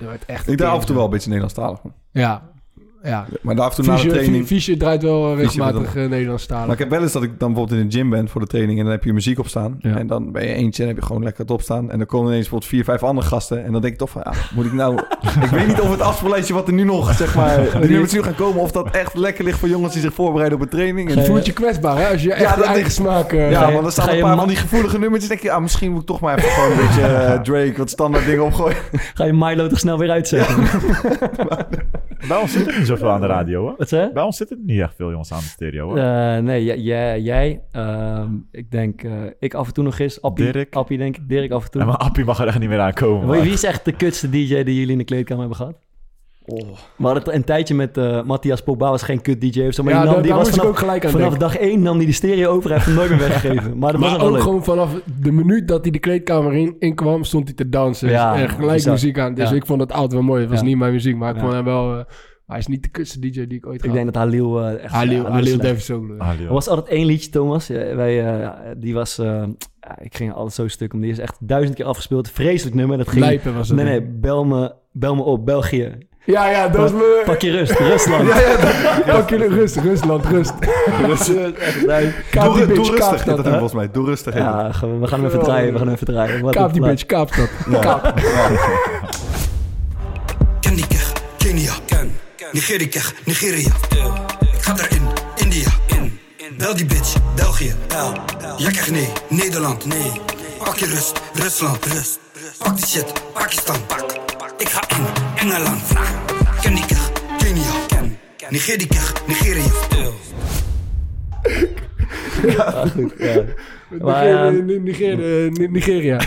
[0.08, 1.80] werd echt Ik dacht af en toe wel een beetje Nederlandstalig.
[2.10, 2.53] Ja,
[3.04, 3.26] ja.
[3.40, 4.46] Maar daar af en toe na de training...
[4.46, 6.64] Fischer draait wel regelmatig uh, Nederlands talen.
[6.64, 8.46] Maar ik heb wel eens dat ik dan bijvoorbeeld in de gym ben voor de
[8.46, 8.78] training...
[8.78, 9.78] en dan heb je muziek op staan.
[9.80, 11.90] En dan ben je eentje en heb je gewoon lekker het op staan.
[11.90, 13.64] En dan komen ineens bijvoorbeeld vier, vijf andere gasten.
[13.64, 14.98] En dan denk ik toch van, ja, moet ik nou...
[15.44, 17.58] ik weet niet of het afspeellijstje wat er nu nog, zeg maar...
[17.88, 18.62] nummers nu gaan komen...
[18.62, 21.10] of dat echt lekker ligt voor jongens die zich voorbereiden op een training.
[21.10, 21.16] En...
[21.16, 22.08] Je voelt je kwetsbaar, hè?
[22.08, 23.32] Als je echt ja, eigen smaak...
[23.32, 25.28] Uh, ja, want dan staan een paar van die gevoelige nummertjes.
[25.28, 27.74] denk je, ah, misschien moet ik toch maar even gewoon een beetje uh, Drake...
[27.76, 28.76] wat standaard dingen opgooien.
[29.14, 30.56] Ga je Milo toch snel weer uitzetten?
[32.42, 33.74] Ons zit er niet zoveel aan de radio, hoor.
[33.78, 34.10] Wat zei?
[34.12, 35.96] Bij ons zitten niet echt veel jongens aan de stereo, hoor.
[35.98, 40.22] Uh, nee, jij, jij uh, ik denk, uh, ik af en toe nog eens.
[40.22, 40.74] Appie, Dirk.
[40.74, 41.80] Appie denk ik, Dirk af en toe.
[41.80, 43.26] Ja, maar Appie mag er echt niet meer aankomen.
[43.26, 43.40] Maar.
[43.40, 45.76] Wie is echt de kutste DJ die jullie in de kleedkamer hebben gehad?
[46.46, 46.68] Oh.
[46.96, 49.82] We hadden een tijdje met uh, Matthias Pogba, was geen kut DJ of zo.
[49.82, 52.06] Maar ja, die, nam, die was vanaf, ook gelijk aan vanaf dag één nam hij
[52.06, 52.70] de stereo over.
[52.70, 53.78] Hij heeft hem nooit meer weggegeven.
[53.78, 54.42] Maar, dat maar was ook leuk.
[54.42, 58.10] gewoon vanaf de minuut dat hij de kleedkamer in, in kwam, stond hij te dansen.
[58.10, 59.34] Ja, en gelijk muziek aan.
[59.34, 59.56] Dus Ja.
[59.56, 60.40] ik vond het altijd wel mooi.
[60.40, 60.64] Het was Ja.
[60.66, 61.40] niet mijn muziek, maar ik Ja.
[61.42, 61.96] vond hem wel...
[61.98, 62.04] uh,
[62.46, 63.92] hij is niet de kutste DJ die ik ooit Ik had.
[63.94, 64.92] denk dat Halil uh, echt...
[64.92, 65.62] Halil, ja, Halil slecht.
[65.62, 66.08] Davis ook.
[66.08, 66.20] leuk.
[66.20, 67.66] Ah, Er was altijd één liedje, Thomas.
[67.66, 69.18] Ja, wij, uh, die was...
[69.18, 69.26] Uh,
[69.80, 71.00] ja, ik ging altijd zo stuk om.
[71.00, 72.30] Die is echt duizend keer afgespeeld.
[72.30, 72.96] Vreselijk nummer.
[72.98, 73.24] Dat ging...
[73.24, 73.76] Lijpen was het.
[73.76, 74.02] Nee, nee.
[74.02, 75.46] Bel me, bel me op.
[75.46, 75.98] België.
[76.26, 77.22] Ja, ja, dat was me...
[77.24, 77.78] Pak je rust.
[77.78, 78.28] Rusland.
[78.28, 80.54] ja, ja, dat- pak je rust, Rusland, rust.
[81.86, 82.14] Duizend.
[82.30, 83.36] Kaap die Doe, bitch, doe rustig, dat.
[83.36, 83.90] dat volgens mij.
[83.90, 84.34] Doe rustig.
[84.34, 85.72] Ja, we gaan hem even draaien.
[85.72, 86.50] We gaan hem even draaien.
[86.50, 87.80] Kaap die bitch, kaap dat.
[87.80, 88.14] Kaap.
[92.54, 93.72] Nigeria, Nigeria.
[94.52, 95.02] Ik ga erin,
[95.36, 96.18] India, in.
[96.58, 98.12] Bel die bitch, België, bel.
[98.56, 100.12] Krijg nee, Nederland, nee.
[100.58, 102.18] Pak je rust, Rusland, rust.
[102.58, 104.04] Pak die shit, Pakistan, pak.
[104.58, 105.04] Ik ga in,
[105.36, 106.24] Engeland, vraag.
[106.62, 106.96] Kenia,
[107.86, 108.18] Ken,
[108.50, 109.72] Nigeria, Nigeria.
[112.46, 113.44] Ja, goed, ja.
[114.04, 116.20] Maar, Nigeria, Nigeria, Ni- Nigeria.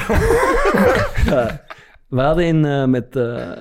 [1.25, 1.65] Ja.
[2.09, 3.51] We hadden in, eh, met eh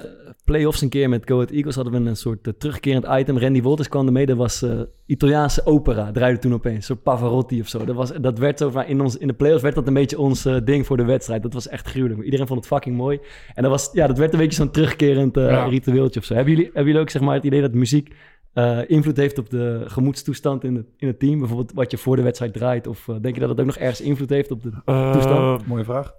[0.47, 3.39] playoffs een keer met Go Ahead Eagles hadden we een soort eh, terugkerend item.
[3.39, 4.27] Randy Wolters kwam ermee.
[4.27, 6.11] Dat was eh, Italiaanse opera.
[6.13, 6.77] Draaide toen opeens.
[6.77, 7.85] Een soort Pavarotti of zo.
[7.85, 10.19] Dat, was, dat werd zo van, in, ons, in de playoffs werd dat een beetje
[10.19, 11.43] ons eh, ding voor de wedstrijd.
[11.43, 12.23] Dat was echt gruwelijk.
[12.23, 13.19] Iedereen vond het fucking mooi.
[13.55, 15.65] En dat, was, ja, dat werd een beetje zo'n terugkerend eh, Ja.
[15.65, 16.35] ritueeltje of zo.
[16.35, 18.15] Hebben jullie, hebben jullie ook zeg maar, het idee dat muziek
[18.53, 21.39] eh, invloed heeft op de gemoedstoestand in het, in het team?
[21.39, 22.87] Bijvoorbeeld wat je voor de wedstrijd draait?
[22.87, 24.71] Of denk je dat het ook nog ergens invloed heeft op de
[25.13, 25.67] toestand?
[25.67, 26.15] Mooie vraag.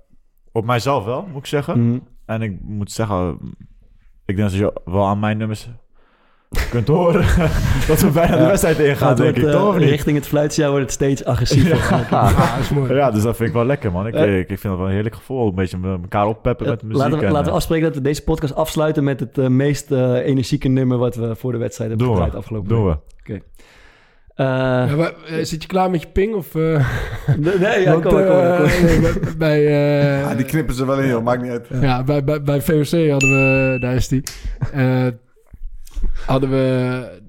[0.52, 1.88] op mijzelf wel, moet ik zeggen.
[1.88, 2.00] Mhm.
[2.26, 3.38] En ik moet zeggen,
[4.28, 5.70] ik denk dat je wel aan mijn nummers
[6.70, 7.22] kunt horen
[7.88, 9.54] dat we bijna de wedstrijd ingaan, Het denk wordt, ik.
[9.56, 9.90] eh, Toch, niet?
[9.90, 12.06] richting het fluitsignaal wordt het steeds agressiever.
[12.10, 12.94] Dat is mooi.
[12.94, 14.08] Ja, dus dat vind ik wel lekker, man.
[14.08, 14.40] Ik, Eh.
[14.40, 15.48] ik, ik vind het wel een heerlijk gevoel.
[15.48, 16.98] Een beetje elkaar oppeppen met muziek.
[16.98, 19.48] laten, we, en, laten we eh, afspreken dat we deze podcast afsluiten met het eh,
[19.48, 22.98] meest eh, energieke nummer wat we voor de wedstrijd hebben gedraaid afgelopen Doen week.
[23.24, 23.34] we.
[23.34, 23.40] Eh,
[24.38, 26.36] Ja, maar, eh, zit je klaar met je ping?
[26.36, 26.62] Of, eh,
[27.38, 28.66] nee, nee, ja, want, kom, maar, kom, maar, kom.
[28.66, 31.24] eh, nee, bij- bij, eh, Ja, die knippen ze wel in, joh.
[31.24, 31.68] Maakt niet uit.
[31.82, 34.24] Ja, bij, bij, bij VOC hadden we, daar is die,
[34.74, 35.08] eh,
[36.26, 37.22] hadden we,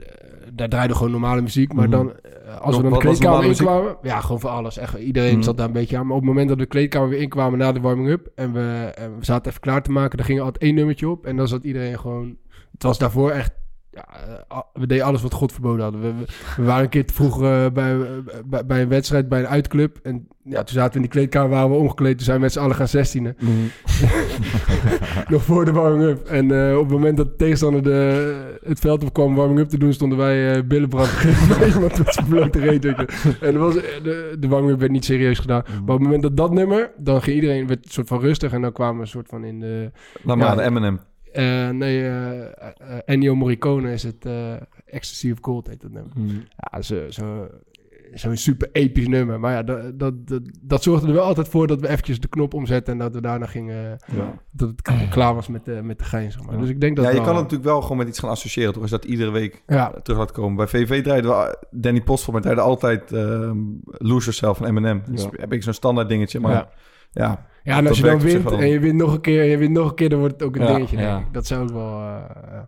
[0.52, 1.96] daar draaide gewoon normale muziek, maar Mhm.
[1.96, 4.78] dan, eh, als we dan de kleedkamer inkwamen, ja, gewoon voor alles.
[4.78, 5.42] Echt, iedereen Mhm.
[5.42, 7.58] zat daar een beetje aan, maar op het moment dat we de kleedkamer weer inkwamen
[7.58, 10.44] na de warming-up en we, en we zaten even klaar te maken, dan ging er
[10.44, 12.36] altijd één nummertje op en dan zat iedereen gewoon,
[12.72, 13.52] het was daarvoor echt,
[14.06, 16.00] ja, eh, a- we deden alles wat God verboden hadden.
[16.00, 17.96] We, waren een keer te vroeg eh, bij,
[18.46, 21.48] bij, bij een wedstrijd, bij een uitclub en ja, toen zaten we in die kleedkamer,
[21.50, 23.36] waren we omgekleed, toen zijn we met z'n allen gaan zestienen.
[23.40, 23.50] Mhm.
[25.32, 26.26] Nog voor de warming-up.
[26.26, 29.78] En eh, op het moment dat de tegenstander de, het veld op kwam warming-up te
[29.78, 31.10] doen, stonden wij eh billenbrand
[31.74, 32.84] iemand met zijn blote reet.
[33.40, 35.62] En was, de, de warming-up werd niet serieus gedaan.
[35.66, 38.52] Maar op het moment dat dat nummer, dan ging iedereen werd een soort van rustig.
[38.52, 39.90] En dan kwamen we een soort van in de...
[40.22, 40.44] Laat Ja.
[40.44, 41.00] maar aan Eminem.
[41.32, 42.52] Eh, nee, eh, eh,
[43.04, 44.52] Ennio Morricone is het eh,
[44.86, 46.12] Ecstasy of Gold heet dat nummer.
[46.16, 46.36] Mhm.
[46.56, 47.48] Ja, zo, zo,
[48.14, 49.40] zo'n super episch nummer.
[49.40, 52.28] Maar ja, dat, dat, dat, dat, zorgde er wel altijd voor dat we eventjes de
[52.28, 54.34] knop omzetten en dat we daarna gingen, ja.
[54.50, 56.58] dat het klaar was met de, met de gein, zeg maar.
[56.58, 58.72] Dus ik denk dat Ja, je kan het natuurlijk wel gewoon met iets gaan associëren,
[58.72, 58.82] toch?
[58.82, 59.92] Als dat iedere week ja.
[60.02, 60.56] terug laat komen.
[60.56, 63.50] Bij VV draaiden we, Danny Postel, maar draaide altijd uh,
[63.84, 65.02] Lose Yourself van Eminem.
[65.10, 66.68] Dus heb ik zo'n standaard dingetje, maar
[67.10, 67.46] ja.
[67.62, 69.72] Ja, en als je dan wint en je wint nog een keer en je wint
[69.72, 71.32] nog een keer, dan wordt het ook een dingetje, denk ik.
[71.32, 72.00] Dat zou ook wel...
[72.00, 72.60] Uh,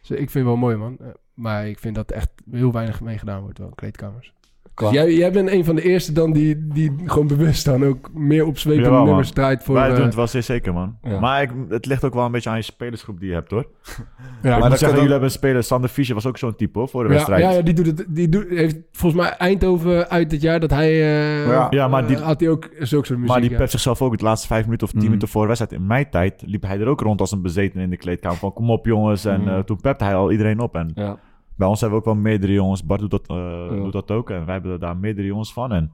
[0.00, 0.98] dus ik vind het wel mooi, man.
[1.34, 4.34] Maar ik vind dat echt heel weinig mee gedaan wordt, wel, kleedkamers.
[4.80, 8.10] Dus jij, jij bent een van de eerste dan die, die gewoon bewust dan ook
[8.12, 9.74] meer opzwepende ja, nummers draait voor...
[9.74, 10.96] Wij doen het wel zeer zeker, man.
[11.20, 13.66] Maar ik, het ligt ook wel een beetje aan je spelersgroep die je hebt, hoor.
[14.42, 17.02] Ja, maar zeggen, jullie hebben een speler, Sander Fischer was ook zo'n type, hoor, voor
[17.02, 17.42] de wedstrijd.
[17.42, 20.70] Ja, ja, die doet het, die doet, heeft volgens mij Eindhoven uit het jaar dat
[20.70, 20.90] hij...
[20.90, 21.88] Uh, ja.
[21.88, 23.26] maar die, uh, had hij ook zulke soort muziek.
[23.26, 25.06] Maar die pept zichzelf ook de laatste vijf minuten of tien mm.
[25.06, 25.80] minuten voor de wedstrijd.
[25.80, 28.52] In mijn tijd liep hij er ook rond als een bezeten in de kleedkamer van
[28.52, 29.24] kom op jongens.
[29.24, 31.18] En uh, toen pepte hij al iedereen op en...
[31.60, 31.66] Ja.
[31.66, 32.84] Bij ons hebben we ook wel meerdere jongens.
[32.84, 34.30] Bart doet dat, uh, doet dat ook.
[34.30, 35.72] En wij hebben daar meerdere jongens van.
[35.72, 35.92] En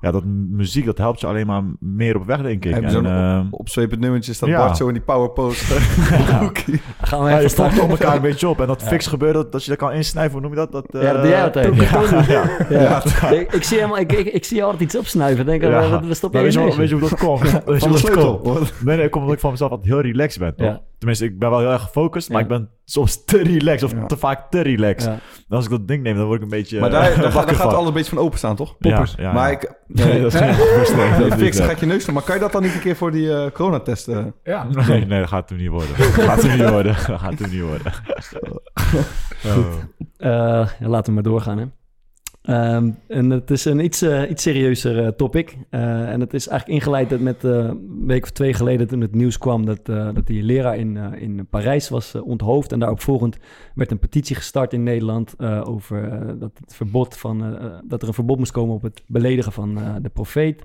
[0.00, 2.74] ja, dat muziek, dat helpt je alleen maar meer op weg, denk ik.
[2.74, 4.58] Heb zo'n uh, opzwepend nummertje staat ja.
[4.58, 5.68] Bart zo in die powerpost.
[6.10, 6.50] ja.
[7.00, 8.60] Gaan we even je stapt op elkaar een beetje op.
[8.60, 10.32] En dat fix gebeurt, dat, je dat kan insnijven.
[10.32, 10.72] Hoe noem je dat?
[10.72, 12.26] dat uh, ja, dat doe jij altijd.
[12.68, 13.02] Ja.
[13.30, 15.46] Ik, ik, zie helemaal, ik, ik, ik, zie je altijd iets opsnuiven.
[15.46, 17.40] Denk, we, we stoppen weet, je, weet je hoe dat komt?
[17.64, 18.84] weet je hoe dat komt?
[18.84, 20.80] Nee, nee, ik kom omdat ik van mezelf altijd heel relaxed ben.
[20.98, 24.16] Tenminste, ik ben wel heel erg gefocust, maar ik ben soms te relaxed of te
[24.16, 25.08] vaak te relaxed.
[25.08, 26.80] En als ik dat ding neem, dan word ik een beetje.
[26.80, 28.78] Maar daar, daar, gaat alles een beetje van openstaan, toch?
[28.78, 29.14] Poppers.
[29.18, 29.66] Ja, maar ik.
[29.86, 32.14] Nee, dat is geen Fix, dan ga ik je neus doen.
[32.14, 34.08] Maar kan je dat dan niet een keer voor die uh, coronatest?
[34.08, 34.24] Uh...
[34.42, 34.64] Ja.
[34.88, 35.96] Nee, nee, dat gaat hem niet worden.
[35.98, 36.92] Dat gaat hem niet worden.
[37.06, 37.92] Dat gaat hem niet worden.
[39.54, 39.86] Goed.
[40.18, 41.64] Uh, laten we maar doorgaan, hè.
[42.50, 45.56] Um, en het is een iets, uh, iets serieuzer uh, topic.
[45.70, 49.38] Uh, en het is eigenlijk ingeleid met een week of twee geleden toen het nieuws
[49.38, 52.72] kwam dat, dat die leraar in, in Parijs was onthoofd.
[52.72, 53.38] En daarop volgend
[53.74, 58.38] werd een petitie gestart in Nederland over dat, het verbod van, dat er een verbod
[58.38, 60.62] moest komen op het beledigen van de profeet.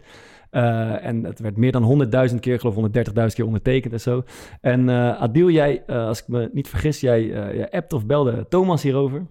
[0.49, 4.23] en het werd meer dan 100.000 keer, geloof 130.000 keer ondertekend en zo.
[4.61, 9.25] En Adil, jij, als ik me niet vergis, jij, jij appt of belde Thomas hierover.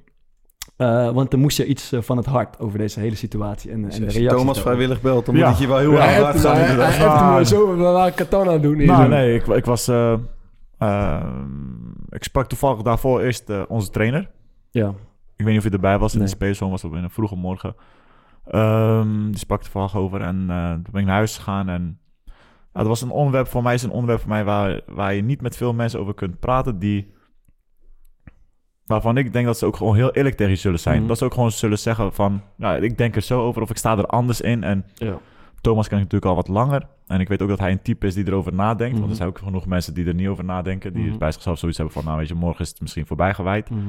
[0.77, 3.77] Uh, want dan moest je iets uh, van het hart over deze hele situatie en,
[3.77, 4.29] en de reactie.
[4.29, 5.49] Thomas vrijwillig belt, dan ja.
[5.49, 6.57] moet je wel heel erg hard gaan.
[6.57, 8.85] Hij heeft hem zo, we waren Katana doen.
[8.85, 9.89] Nou, nee, ik, ik was...
[9.89, 10.19] Uh,
[12.09, 14.31] ik sprak toevallig daarvoor eerst onze trainer.
[14.71, 14.89] Ja.
[15.37, 16.13] Ik weet niet of je erbij was.
[16.13, 16.29] In nee.
[16.29, 17.75] de Space was op in een vroege morgen.
[18.55, 20.37] Um, die sprak toevallig over en
[20.83, 21.99] toen ben ik naar huis gegaan en...
[22.73, 25.41] dat was een onderwerp voor mij, is een onderwerp voor mij waar, waar je niet
[25.41, 27.13] met veel mensen over kunt praten die
[28.87, 30.99] Waarvan ik denk dat ze ook gewoon heel eerlijk tegen je zullen zijn.
[30.99, 31.09] Mhm.
[31.09, 32.43] Dat ze ook gewoon zullen zeggen van...
[32.57, 34.65] Ja, ik denk er zo over of ik sta er anders in.
[34.65, 35.19] En ja.
[35.61, 36.87] Thomas ken ik natuurlijk al wat langer.
[37.07, 38.93] En ik weet ook dat hij een type is die erover nadenkt.
[38.93, 39.17] Want er mhm.
[39.17, 40.93] zijn ook genoeg mensen die er niet over nadenken.
[40.93, 42.05] Die mm bij zichzelf zoiets hebben van...
[42.05, 43.71] Nou weet je, morgen is het misschien voorbij gewijd.
[43.71, 43.81] Mhm.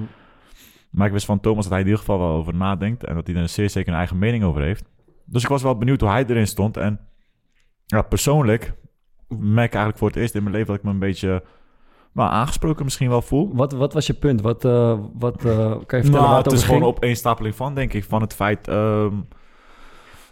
[0.90, 3.04] Maar ik wist van Thomas dat hij in ieder geval wel over nadenkt.
[3.04, 4.86] En dat hij er zeer zeker een eigen mening over heeft.
[5.26, 6.78] Dus ik was wel benieuwd hoe hij erin stond.
[6.78, 7.00] En
[7.86, 8.74] ja, persoonlijk
[9.28, 10.70] merk ik eigenlijk voor het eerst in mijn leven...
[10.70, 11.44] dat ik me een beetje
[12.14, 13.50] maar aangesproken misschien wel voel.
[13.54, 14.42] Wat, wat was je punt?
[14.42, 16.12] Wat, uh, wat uh, kan je vertellen?
[16.12, 18.04] Nou, het is gewoon op één stapeling van, denk ik.
[18.04, 19.28] Van het feit um,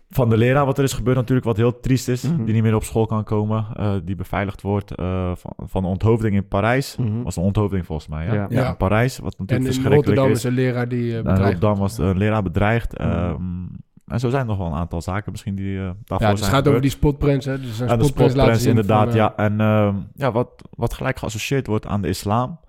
[0.10, 2.24] van de leraar wat er is gebeurd natuurlijk, wat heel triest is.
[2.24, 2.46] Mm -hmm.
[2.46, 3.66] Die niet meer op school kan komen.
[3.80, 4.92] Uh, die beveiligd wordt
[5.34, 6.96] van, van de onthoofding in Parijs.
[6.96, 7.24] Mm -hmm.
[7.24, 8.34] Was een onthoofding volgens mij, ja.
[8.34, 8.46] ja.
[8.50, 8.70] ja.
[8.70, 10.38] In Parijs, wat natuurlijk en verschrikkelijk Rotterdam is.
[10.38, 12.98] is een leraar die bedreigd In Rotterdam was een leraar bedreigd.
[13.00, 13.32] Mm -hmm.
[13.32, 13.70] um,
[14.12, 16.44] en zo zijn er nog wel een aantal zaken misschien die uh, daarvoor ja, het
[16.44, 17.60] gaat over die spotprints, hè?
[17.60, 19.16] Dus ja, de spotprints inderdaad, van, uh...
[19.16, 19.36] ja.
[19.36, 22.60] En uh, ja, wat, wat gelijk geassocieerd wordt aan de islam.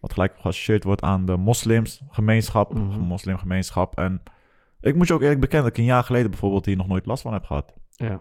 [0.00, 3.00] Wat gelijk geassocieerd wordt aan de moslimsgemeenschap, mm -hmm.
[3.00, 3.98] moslimgemeenschap.
[3.98, 4.22] En
[4.80, 7.06] ik moet je ook eerlijk bekennen dat ik een jaar geleden bijvoorbeeld hier nog nooit
[7.06, 7.72] last van heb gehad.
[7.90, 8.20] Ja.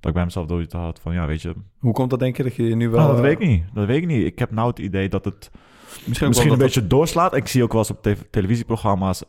[0.00, 1.54] Dat ik bij mezelf dood had van, ja, weet je...
[1.78, 3.00] Hoe komt dat denk je dat je nu wel...
[3.00, 3.64] Nou, dat weet ik niet.
[3.72, 4.26] Dat weet ik niet.
[4.26, 5.50] Ik heb nou het idee dat het
[6.06, 7.34] misschien, misschien een beetje doorslaat.
[7.34, 9.22] Ik zie ook wel eens op te televisieprogramma's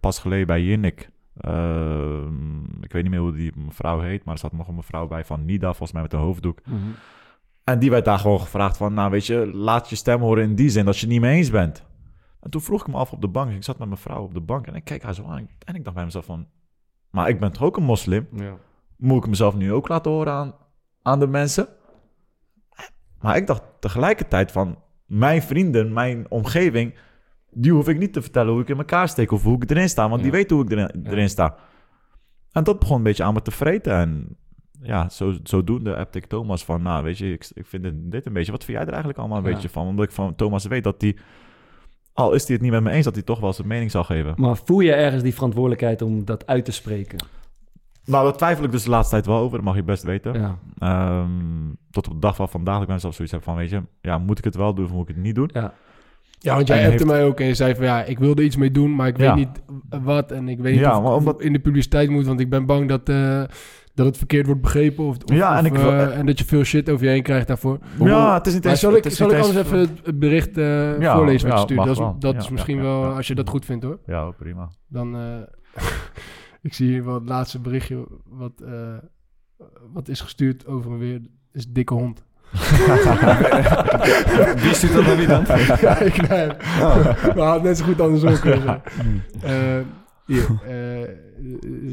[0.00, 2.22] pas geleden bij Jinnik uh,
[2.80, 5.24] ik weet niet meer hoe die mevrouw heet, maar er zat nog een mevrouw bij
[5.24, 6.60] van Nida, volgens mij met een hoofddoek.
[6.64, 6.94] Mm -hmm.
[7.64, 10.54] En die werd daar gewoon gevraagd van, nou weet je, laat je stem horen in
[10.54, 11.86] die zin dat je het niet mee eens bent.
[12.40, 14.34] En toen vroeg ik me af op de bank, ik zat met mijn vrouw op
[14.34, 16.46] de bank en ik keek haar zo aan en ik dacht bij mezelf van,
[17.10, 18.28] maar ik ben toch ook een moslim?
[18.32, 18.56] Ja.
[18.96, 20.54] Moet ik mezelf nu ook laten horen aan,
[21.02, 21.68] aan de mensen?
[23.20, 26.94] Maar ik dacht tegelijkertijd van, mijn vrienden, mijn omgeving
[27.50, 29.88] die hoef ik niet te vertellen hoe ik in elkaar steek of hoe ik erin
[29.88, 31.56] sta, want die weet hoe ik erin, erin, sta.
[32.52, 33.92] En dat begon een beetje aan me te vreten.
[33.92, 34.36] En
[34.82, 38.32] ja, zo, zodoende heb ik Thomas van, nou weet je, ik, ik vind dit een
[38.32, 39.86] beetje, wat vind jij er eigenlijk allemaal een beetje van?
[39.86, 41.16] Omdat ik van Thomas weet dat hij,
[42.12, 44.04] al is hij het niet met me eens, dat hij toch wel zijn mening zal
[44.04, 44.34] geven.
[44.36, 47.18] Maar voel je ergens die verantwoordelijkheid om dat uit te spreken?
[48.04, 50.58] Nou, daar twijfel ik dus de laatste tijd wel over, dat mag je best weten.
[50.78, 51.20] Ja.
[51.20, 53.82] Um, tot op de dag van vandaag, ik ben zelf zoiets heb van, weet je,
[54.00, 55.50] ja, moet ik het wel doen of moet ik het niet doen?
[55.52, 55.74] Ja.
[56.38, 58.70] Ja, want jij hebt mij ook en je zei van ja, ik wilde iets mee
[58.70, 59.62] doen, maar ik weet niet
[60.02, 60.32] wat.
[60.32, 61.42] En ik weet niet ja, of, omdat...
[61.42, 63.42] in de publiciteit moet, want ik ben bang dat, uh,
[63.94, 65.04] dat het verkeerd wordt begrepen.
[65.04, 67.46] Of, of ja, en, ik, uh, en dat je veel shit over je heen krijgt
[67.46, 67.78] daarvoor.
[67.98, 68.80] Ja, het is niet eens...
[68.80, 71.86] Zal ik, zal ik anders even het bericht uh, ja, voorlezen wat je stuurt?
[71.86, 73.98] Dat is, dat is misschien wel, als je dat goed vindt hoor.
[74.06, 74.70] Ja, prima.
[74.86, 75.16] Dan,
[76.62, 78.52] ik zie hier wel het laatste berichtje wat,
[79.92, 81.20] wat is gestuurd over en weer.
[81.52, 82.26] is dikke hond.
[84.62, 85.44] wie stuurt dat naar wie dan?
[85.80, 86.48] ja, ik nee.
[86.80, 87.34] Oh.
[87.34, 88.82] Maar net zo goed andersom kunnen zijn.
[89.44, 89.84] Uh,
[90.26, 91.16] hier, uh, er,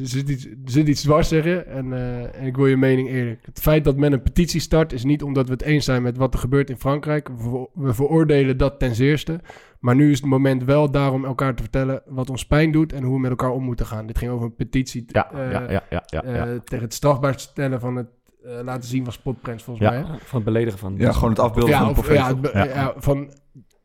[0.03, 3.45] zit iets, er zit iets dwars zeggen en, uh, en ik wil je mening eerlijk.
[3.45, 6.17] Het feit dat men een petitie start is niet omdat we het eens zijn met
[6.17, 7.27] wat er gebeurt in Frankrijk.
[7.27, 9.39] We, we veroordelen dat ten zeerste.
[9.79, 13.03] Maar nu is het moment wel daarom elkaar te vertellen wat ons pijn doet en
[13.03, 14.07] hoe we met elkaar om moeten gaan.
[14.07, 15.27] Dit ging over een petitie ja,
[15.89, 16.03] ja, ja,
[16.63, 18.07] tegen het strafbaar stellen van het
[18.45, 19.97] uh, laten zien van spotprints volgens mij.
[19.97, 20.03] Hè?
[20.03, 20.95] Van het beledigen van.
[20.97, 22.53] Ja, gewoon het afbeelden ja, van de profeet.
[22.53, 23.33] Ja, ja, van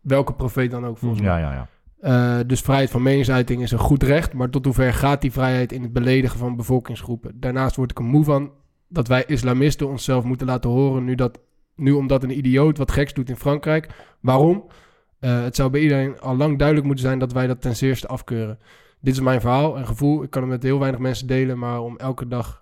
[0.00, 1.30] welke profeet dan ook volgens mij.
[1.30, 1.68] Ja, ja, ja.
[2.02, 5.72] Uh, dus vrijheid van meningsuiting is een goed recht, maar tot hoever gaat die vrijheid
[5.72, 7.40] in het beledigen van bevolkingsgroepen?
[7.40, 8.52] Daarnaast word ik er moe van
[8.88, 11.40] dat wij islamisten onszelf moeten laten horen nu, dat,
[11.74, 13.88] nu omdat een idioot wat geks doet in Frankrijk.
[14.20, 14.64] Waarom?
[15.20, 18.06] Uh, het zou bij iedereen al lang duidelijk moeten zijn dat wij dat ten zeerste
[18.06, 18.58] afkeuren.
[19.00, 20.22] Dit is mijn verhaal en gevoel.
[20.22, 22.59] Ik kan het met heel weinig mensen delen, maar om elke dag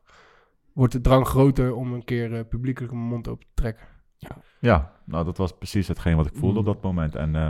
[0.78, 3.86] wordt de drang groter om een keer uh, publiekelijk mijn mond open te trekken.
[4.16, 4.28] Ja.
[4.60, 6.72] ja, nou dat was precies hetgeen wat ik voelde op mm.
[6.72, 7.14] dat moment.
[7.14, 7.48] En uh,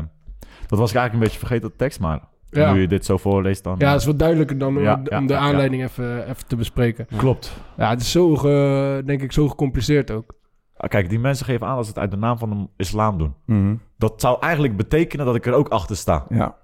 [0.67, 2.73] dat was ik eigenlijk een beetje vergeten de tekst, maar ja.
[2.73, 3.75] nu je dit zo voorleest dan...
[3.79, 7.07] Ja, het is wat duidelijker dan ja, om, de aanleiding Even, even te bespreken.
[7.17, 7.57] Klopt.
[7.77, 10.35] Ja, het is zo, ge, denk ik, zo gecompliceerd ook.
[10.77, 13.19] Ah, kijk, die mensen geven aan dat ze het uit de naam van de islam
[13.19, 13.35] doen.
[13.45, 16.27] Mm Dat zou eigenlijk betekenen dat ik er ook achter sta.
[16.29, 16.57] Ja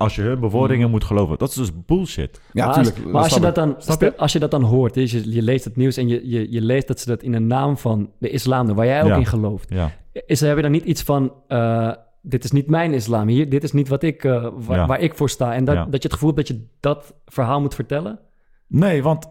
[0.00, 0.90] als je hun bewoordingen mm.
[0.90, 1.38] moet geloven.
[1.38, 2.40] Dat is dus bullshit.
[2.52, 3.76] Ja, maar Als, maar als je, dat dan,
[4.16, 6.86] als je dat dan hoort, je, je, leest het nieuws en je, je, je leest
[6.86, 9.68] dat ze dat in de naam van de islam doen, waar jij ook in gelooft.
[9.68, 9.92] Ja.
[10.26, 13.62] Is, heb je dan niet iets van, uh, dit is niet mijn islam, hier, dit
[13.62, 15.54] is niet wat ik, uh, waar, waar, ik voor sta.
[15.54, 18.18] En dat, dat je het gevoel hebt dat je dat verhaal moet vertellen?
[18.66, 19.30] Nee, want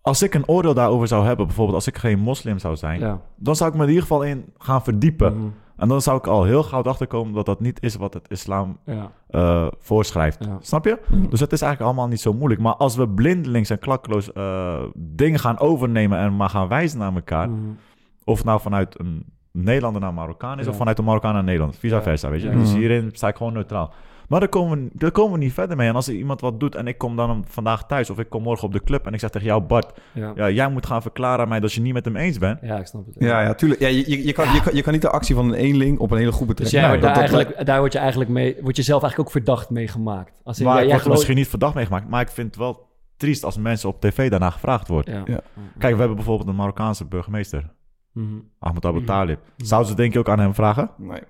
[0.00, 3.56] als ik een oordeel daarover zou hebben, bijvoorbeeld als ik geen moslim zou zijn, dan
[3.56, 5.36] zou ik me in ieder geval in gaan verdiepen.
[5.36, 8.30] Mm en dan zou ik al heel gauw achterkomen dat dat niet is wat het
[8.30, 9.10] islam ja.
[9.30, 10.48] uh, voorschrijft.
[10.60, 10.98] Snap je?
[11.06, 11.28] Mhm.
[11.28, 12.60] Dus het is eigenlijk allemaal niet zo moeilijk.
[12.60, 17.14] Maar als we blindelings en klakkeloos uh, dingen gaan overnemen en maar gaan wijzen naar
[17.14, 17.76] elkaar, mm.
[18.24, 22.02] of nou vanuit een Nederlander naar Marokkaan is, of vanuit een Marokkaan naar Nederland, vice
[22.02, 22.50] versa, weet je.
[22.50, 22.78] Dus mhm.
[22.78, 23.92] hierin sta ik gewoon neutraal.
[24.28, 25.88] Maar daar komen, we, daar komen we niet verder mee.
[25.88, 28.42] En als er iemand wat doet en ik kom dan vandaag thuis of ik kom
[28.42, 30.50] morgen op de club en ik zeg tegen jou, Bart, ja.
[30.50, 32.58] jij moet gaan verklaren aan mij dat je niet met hem eens bent.
[32.62, 33.14] Ja, ik snap het.
[33.18, 33.80] Ja, ja, tuurlijk.
[33.80, 36.10] Ja, je, je, kan, Je, kan, je kan niet de actie van een eenling op
[36.10, 36.80] een hele groep betrekken.
[36.80, 39.70] Dus jij daar, eigenlijk, daar word je eigenlijk mee, word je zelf eigenlijk ook verdacht
[39.70, 40.40] mee gemaakt.
[40.44, 42.86] Als maar ik word misschien niet verdacht meegemaakt, maar ik vind het wel
[43.16, 45.24] triest als mensen op tv daarna gevraagd worden.
[45.26, 45.40] Ja.
[45.78, 47.70] Kijk, we hebben bijvoorbeeld een Marokkaanse burgemeester,
[48.12, 49.38] mm Ahmed Abu Talib.
[49.38, 50.90] Mm Zouden ze denk je ook aan hem vragen?
[50.96, 51.20] Nee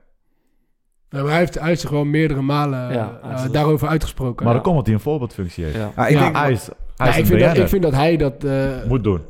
[1.08, 4.44] hij, heeft, hij zich gewoon meerdere malen uh, daarover uitgesproken.
[4.44, 5.76] Maar dan komt dat hij een voorbeeldfunctie heeft.
[5.76, 6.06] Ja.
[6.06, 8.44] ik, denk, hij is, hij is ik, vind dat, ik, vind dat, hij dat...
[8.44, 9.20] Uh, Moet doen.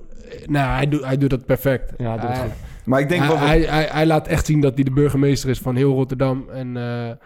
[0.47, 1.93] Nou, hij, doet, hij doet dat perfect.
[1.99, 2.53] Ja, hij doet het goed.
[2.85, 5.59] Maar ik denk hij, hij, hij, hij, laat echt zien dat hij de burgemeester is
[5.59, 6.49] van heel Rotterdam.
[6.49, 7.19] En, uh, en,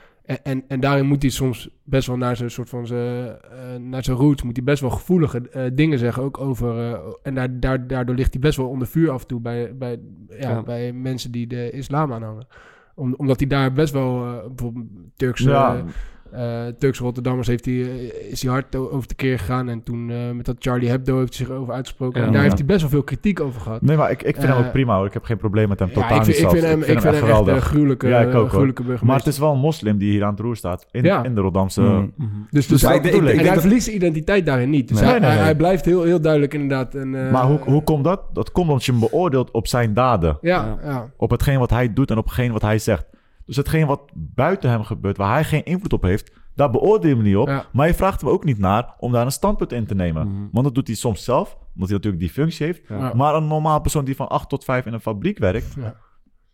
[0.43, 3.37] en, en, daarin moet hij soms best wel naar zijn soort van zijn,
[3.81, 4.43] naar zijn roots...
[4.43, 6.23] moet hij best wel gevoelige dingen zeggen.
[6.23, 7.01] Ook over...
[7.23, 9.41] en daar, daar, daardoor ligt hij best wel onder vuur af en toe...
[9.41, 10.63] bij, bij, ja, ja.
[10.63, 12.47] bij mensen die de islam aanhangen
[12.95, 15.85] omdat hij daar best wel uh, bijvoorbeeld Turkse.
[16.35, 19.69] Uh, Turkse Rotterdammers heeft hij, eh, is hij hard over de keer gegaan.
[19.69, 22.23] En toen uh, met dat Charlie Hebdo heeft hij zich over uitgesproken.
[22.23, 23.83] en daar heeft hij best wel veel kritiek over gehad.
[23.83, 25.07] Nee, maar ik, ik vind hem ook prima hoor.
[25.07, 25.93] Ik heb geen probleem met hem.
[25.93, 28.35] Totaal ik vind, niet ik vind hem, ik vind, hem, echt een gruwelijke, ja, ik
[28.35, 29.07] ook, gruwelijke burgemeester.
[29.07, 30.87] Maar het is wel een moslim die hier aan het roer staat.
[30.91, 31.25] In, ja.
[31.25, 31.81] in de Rotterdamse...
[31.81, 32.13] Mm.
[32.17, 34.89] Mm Dus, dus, dus ik, ik, en hij verliest zijn identiteit daarin niet.
[34.89, 35.39] Dus nee, hij, nee, nee.
[35.39, 36.95] hij, blijft heel, heel duidelijk inderdaad.
[36.95, 38.21] En, maar hoe, hoe komt dat?
[38.33, 40.39] Dat komt omdat je hem beoordeelt op zijn daden.
[40.41, 41.11] Ja, ja.
[41.17, 43.05] Op hetgeen wat hij doet en op hetgeen wat hij zegt.
[43.47, 47.15] Dus hetgeen wat buiten hem gebeurt, waar hij geen invloed op heeft, daar beoordeel je
[47.17, 47.69] hem niet op.
[47.73, 50.29] Maar je vraagt hem ook niet naar om daar een standpunt in te nemen.
[50.29, 50.47] Mhm.
[50.53, 52.89] Want dat doet hij soms zelf, omdat hij natuurlijk die functie heeft.
[53.15, 55.75] Maar een normaal persoon die van 8 tot 5 in een fabriek werkt.
[55.75, 55.97] Ja.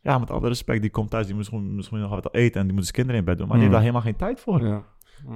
[0.01, 2.66] ja met alle respect, die komt thuis, die moet misschien, misschien nog wat eten en
[2.66, 3.46] die moet zijn kinderen in bed doen.
[3.48, 4.85] Maar die heeft daar helemaal geen tijd voor.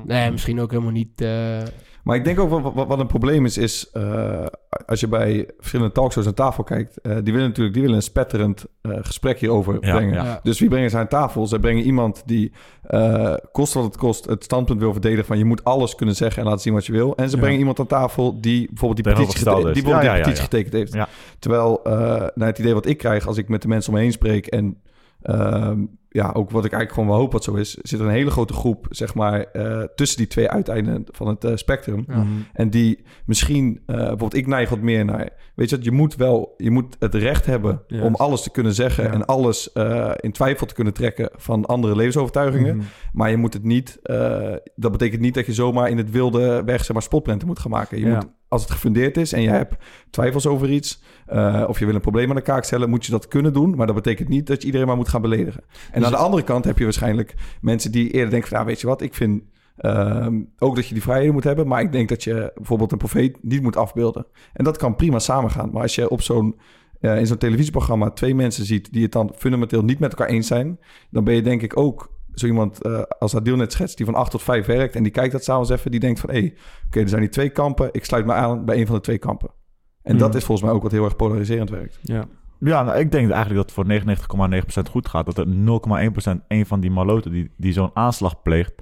[0.04, 1.20] Nee, misschien ook helemaal niet.
[1.20, 1.58] Uh...
[2.02, 4.46] Maar ik denk ook wat, wat, een probleem is, is uh,
[4.86, 8.02] als je bij verschillende talkshows aan tafel kijkt, uh, die willen natuurlijk die willen een
[8.02, 10.24] spetterend gesprek hierover brengen.
[10.24, 10.40] Ja.
[10.42, 11.46] Dus wie brengen ze aan tafel?
[11.46, 12.52] Ze brengen iemand die
[13.52, 16.48] kost wat het kost het standpunt wil verdedigen van je moet alles kunnen zeggen en
[16.48, 17.16] laten zien wat je wil.
[17.16, 20.42] En ze brengen iemand aan tafel die bijvoorbeeld die petitie, gete die bijvoorbeeld die petitie
[20.42, 20.96] getekend heeft.
[21.38, 21.80] Terwijl
[22.34, 24.46] naar het idee wat ik krijg als ik met de mensen om me heen spreek
[24.46, 24.82] en
[25.22, 28.12] Ehm, ja, ook wat ik eigenlijk gewoon wel hoop wat zo is, zit er een
[28.12, 32.04] hele grote groep, zeg maar, uh, tussen die twee uiteinden van het uh, spectrum.
[32.08, 32.26] Ja.
[32.52, 36.54] En die misschien, uh, bijvoorbeeld, ik neig wat meer naar, weet je, je moet wel,
[36.56, 38.00] je moet het recht hebben yes.
[38.00, 39.12] om alles te kunnen zeggen ja.
[39.12, 39.72] en alles
[40.16, 42.74] in twijfel te kunnen trekken van andere levensovertuigingen.
[42.74, 42.88] Mm -hmm.
[43.12, 43.98] Maar je moet het niet,
[44.74, 47.70] dat betekent niet dat je zomaar in het wilde weg, zeg maar, spotprenten moet gaan
[47.70, 47.98] maken.
[47.98, 49.74] Je moet als het gefundeerd is en je hebt
[50.10, 53.10] twijfels over iets, uh, of je wil een probleem aan de kaak stellen, moet je
[53.10, 53.76] dat kunnen doen.
[53.76, 55.64] Maar dat betekent niet dat je iedereen maar moet gaan beledigen.
[55.92, 58.68] En dus aan de andere kant heb je waarschijnlijk mensen die eerder denken van, nou
[58.68, 59.42] weet je wat, ik vind
[59.78, 60.26] uh,
[60.58, 63.38] ook dat je die vrijheden moet hebben, maar ik denk dat je bijvoorbeeld een profeet
[63.42, 64.26] niet moet afbeelden.
[64.52, 65.70] En dat kan prima samengaan.
[65.72, 66.56] Maar als je op zo'n
[67.00, 70.46] uh, in zo'n televisieprogramma twee mensen ziet die het dan fundamenteel niet met elkaar eens
[70.46, 70.78] zijn,
[71.10, 74.14] dan ben je denk ik ook zo iemand uh, als Adil net schetst, die van
[74.14, 76.48] 8 tot 5 werkt en die kijkt dat s'avonds even, die denkt van hé, hey,
[76.48, 79.02] oké, okay, er zijn die twee kampen, ik sluit me aan bij een van de
[79.02, 79.50] twee kampen.
[80.02, 80.18] En mm.
[80.18, 81.98] dat is volgens mij ook wat heel erg polariserend werkt.
[82.02, 82.24] Ja,
[82.58, 85.26] ja nou, ik denk eigenlijk dat het voor 99,9% goed gaat.
[85.26, 85.46] Dat er
[86.36, 88.72] 0,1% een van die maloten die, die zo'n aanslag pleegt.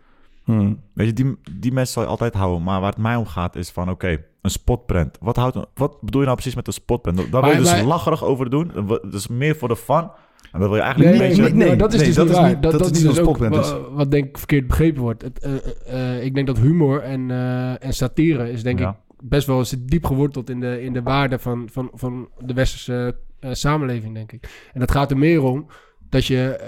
[0.44, 0.80] Hmm.
[0.94, 2.62] Weet je, die, die mensen zal je altijd houden.
[2.62, 5.18] Maar waar het mij om gaat is van, oké, okay, een spotprint.
[5.20, 7.32] Wat, houdt, wat bedoel je nou precies met een spotprint?
[7.32, 7.84] Daar wil je dus wij...
[7.84, 8.70] lacherig over doen.
[8.86, 10.10] Dat is meer voor de fun.
[10.52, 11.42] En dat wil je eigenlijk nee, beetje...
[11.42, 12.50] Nee, nee, dat is dus dat niet is waar.
[12.50, 15.22] Niet, dat, dat, dat, is dus ook wat, wat denk ik verkeerd begrepen wordt.
[15.22, 15.52] Het, uh,
[15.94, 18.90] uh, ik denk dat humor en, uh, en satire is denk ja.
[18.90, 22.54] ik best wel eens diep geworteld in de, in de waarde van, van, van de
[22.54, 24.68] westerse samenleving, denk ik.
[24.72, 25.66] En dat gaat er meer om
[26.08, 26.60] dat je,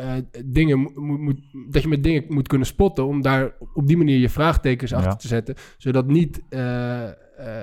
[0.45, 3.07] dingen moet, moet, dat je met dingen moet kunnen spotten...
[3.07, 4.97] om daar op die manier je vraagtekens ja.
[4.97, 5.55] achter te zetten...
[5.79, 6.43] zodat niet...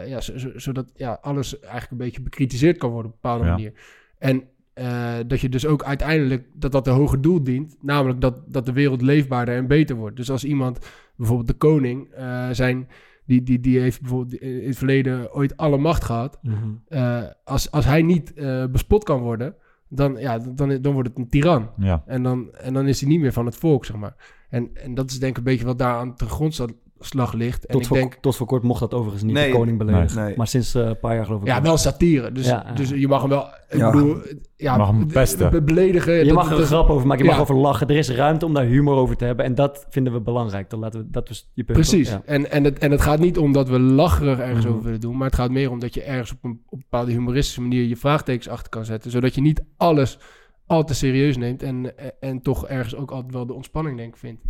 [0.07, 0.21] Ja,
[0.55, 3.51] zodat ja, alles eigenlijk een beetje bekritiseerd kan worden op een bepaalde ja.
[3.51, 3.73] manier.
[4.17, 4.43] En
[4.79, 7.75] uh, dat je dus ook uiteindelijk dat dat een hoger doel dient.
[7.81, 10.15] Namelijk dat, dat de wereld leefbaarder en beter wordt.
[10.15, 10.79] Dus als iemand,
[11.15, 12.87] bijvoorbeeld de koning, uh, zijn,
[13.25, 16.39] die, die, die heeft bijvoorbeeld in het verleden ooit alle macht gehad.
[16.41, 16.81] Mm-hmm.
[16.89, 18.33] Uh, als, als hij niet
[18.71, 19.55] bespot kan worden,
[19.87, 21.69] dan, ja, dan, dan wordt het een tiran.
[21.77, 22.03] Ja.
[22.05, 24.15] En, dan, en dan is hij niet meer van het volk, zeg maar.
[24.49, 26.69] En, en dat is denk ik een beetje wat daar aan de grondslag
[26.99, 27.65] slag ligt.
[27.65, 29.77] En tot, ik voor, denk, tot voor kort mocht dat overigens niet nee, de koning
[29.77, 30.23] beledigen.
[30.23, 30.37] Nee.
[30.37, 31.47] Maar sinds uh, een paar jaar geloof ik.
[31.47, 32.31] Ja, wel satire.
[32.31, 33.47] Dus, ja, dus je mag hem wel...
[33.69, 33.91] Ik ja.
[33.91, 34.17] bedoel,
[34.55, 35.65] ja, mag hem pesten.
[35.65, 36.13] beledigen.
[36.13, 37.25] Je dat, mag er een grap over maken.
[37.25, 37.87] Je mag over lachen.
[37.87, 39.45] Er is ruimte om daar humor over te hebben.
[39.45, 40.69] En dat vinden we belangrijk.
[40.69, 41.77] Dan laten we, dat was je punt.
[41.77, 42.13] Precies.
[42.13, 44.71] Op, en, en, het, en het gaat niet om dat we lacherig ergens mm-hmm.
[44.71, 45.17] over willen doen.
[45.17, 47.83] Maar het gaat meer om dat je ergens op een, op een bepaalde humoristische manier
[47.83, 49.11] je vraagtekens achter kan zetten.
[49.11, 50.19] Zodat je niet alles
[50.65, 51.63] al te serieus neemt.
[51.63, 54.43] En, en toch ergens ook altijd wel de ontspanning denk ik vindt.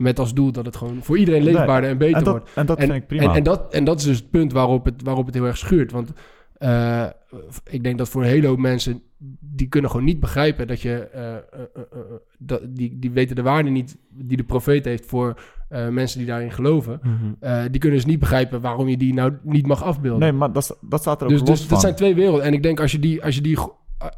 [0.00, 2.50] Met als doel dat het gewoon voor iedereen leefbaarder en beter en dat, wordt.
[2.54, 3.22] En dat en, vind ik prima.
[3.22, 5.56] En, en, dat, en dat is dus het punt waarop het, waarop het heel erg
[5.56, 5.92] schuurt.
[5.92, 6.12] Want
[6.58, 7.06] uh,
[7.70, 9.02] ik denk dat voor een hele hoop mensen...
[9.40, 11.08] die kunnen gewoon niet begrijpen dat je...
[11.14, 11.98] Uh, uh,
[12.38, 15.06] dat, die, die weten de waarde niet die de profeet heeft...
[15.06, 15.40] voor
[15.90, 17.00] mensen die daarin geloven.
[17.02, 17.70] Mm-hmm.
[17.70, 20.20] die kunnen dus niet begrijpen waarom je die nou niet mag afbeelden.
[20.20, 21.68] Nee, maar dat, dat staat er ook dus, los dus, van.
[21.68, 22.44] Dat zijn twee werelden.
[22.44, 23.24] En ik denk als je die...
[23.24, 23.58] Als je die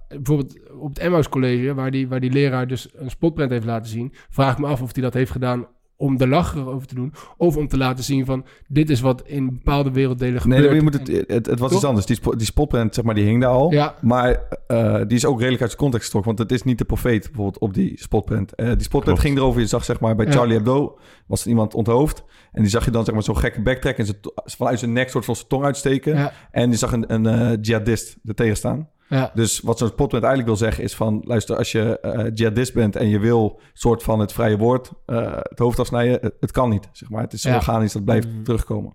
[0.09, 3.91] bijvoorbeeld op het Emmaus College, waar die, waar die leraar dus een spotprint heeft laten
[3.91, 5.67] zien, vraag ik me af of hij dat heeft gedaan
[6.03, 9.23] om de lacher over te doen, of om te laten zien van dit is wat
[9.27, 10.65] in bepaalde werelddelen gebeurt.
[10.65, 11.79] Nee, je moet het, het, het was Toch?
[11.79, 12.07] iets anders.
[12.07, 13.73] Die, die spotprint, zeg maar, die hing daar al.
[13.73, 13.95] Ja.
[14.01, 16.85] Maar uh, die is ook redelijk uit zijn context getrokken, want het is niet de
[16.85, 18.53] profeet bijvoorbeeld op die spotprint.
[18.57, 19.21] Uh, die spotprint Klopt.
[19.21, 20.33] ging erover, je zag zeg maar bij ja.
[20.33, 23.63] Charlie Hebdo was er iemand onthoofd en die zag je dan zeg maar zo'n gekke
[23.63, 24.07] backtrack en
[24.45, 26.33] vanuit zijn nek soort van zijn tong uitsteken ja.
[26.51, 28.89] en die zag een, een uh, jihadist er tegen staan.
[29.09, 29.31] Ja.
[29.35, 31.23] Dus wat zo'n spotprint eigenlijk wil zeggen is van...
[31.25, 34.93] luister, als je uh, jihadist bent en je wil soort van het vrije woord...
[35.07, 37.23] Uh, het hoofd afsnijden, het, het, kan niet, zeg maar.
[37.23, 37.55] Het is ja.
[37.55, 38.45] organisch, dat blijft mm.
[38.45, 38.95] terugkomen.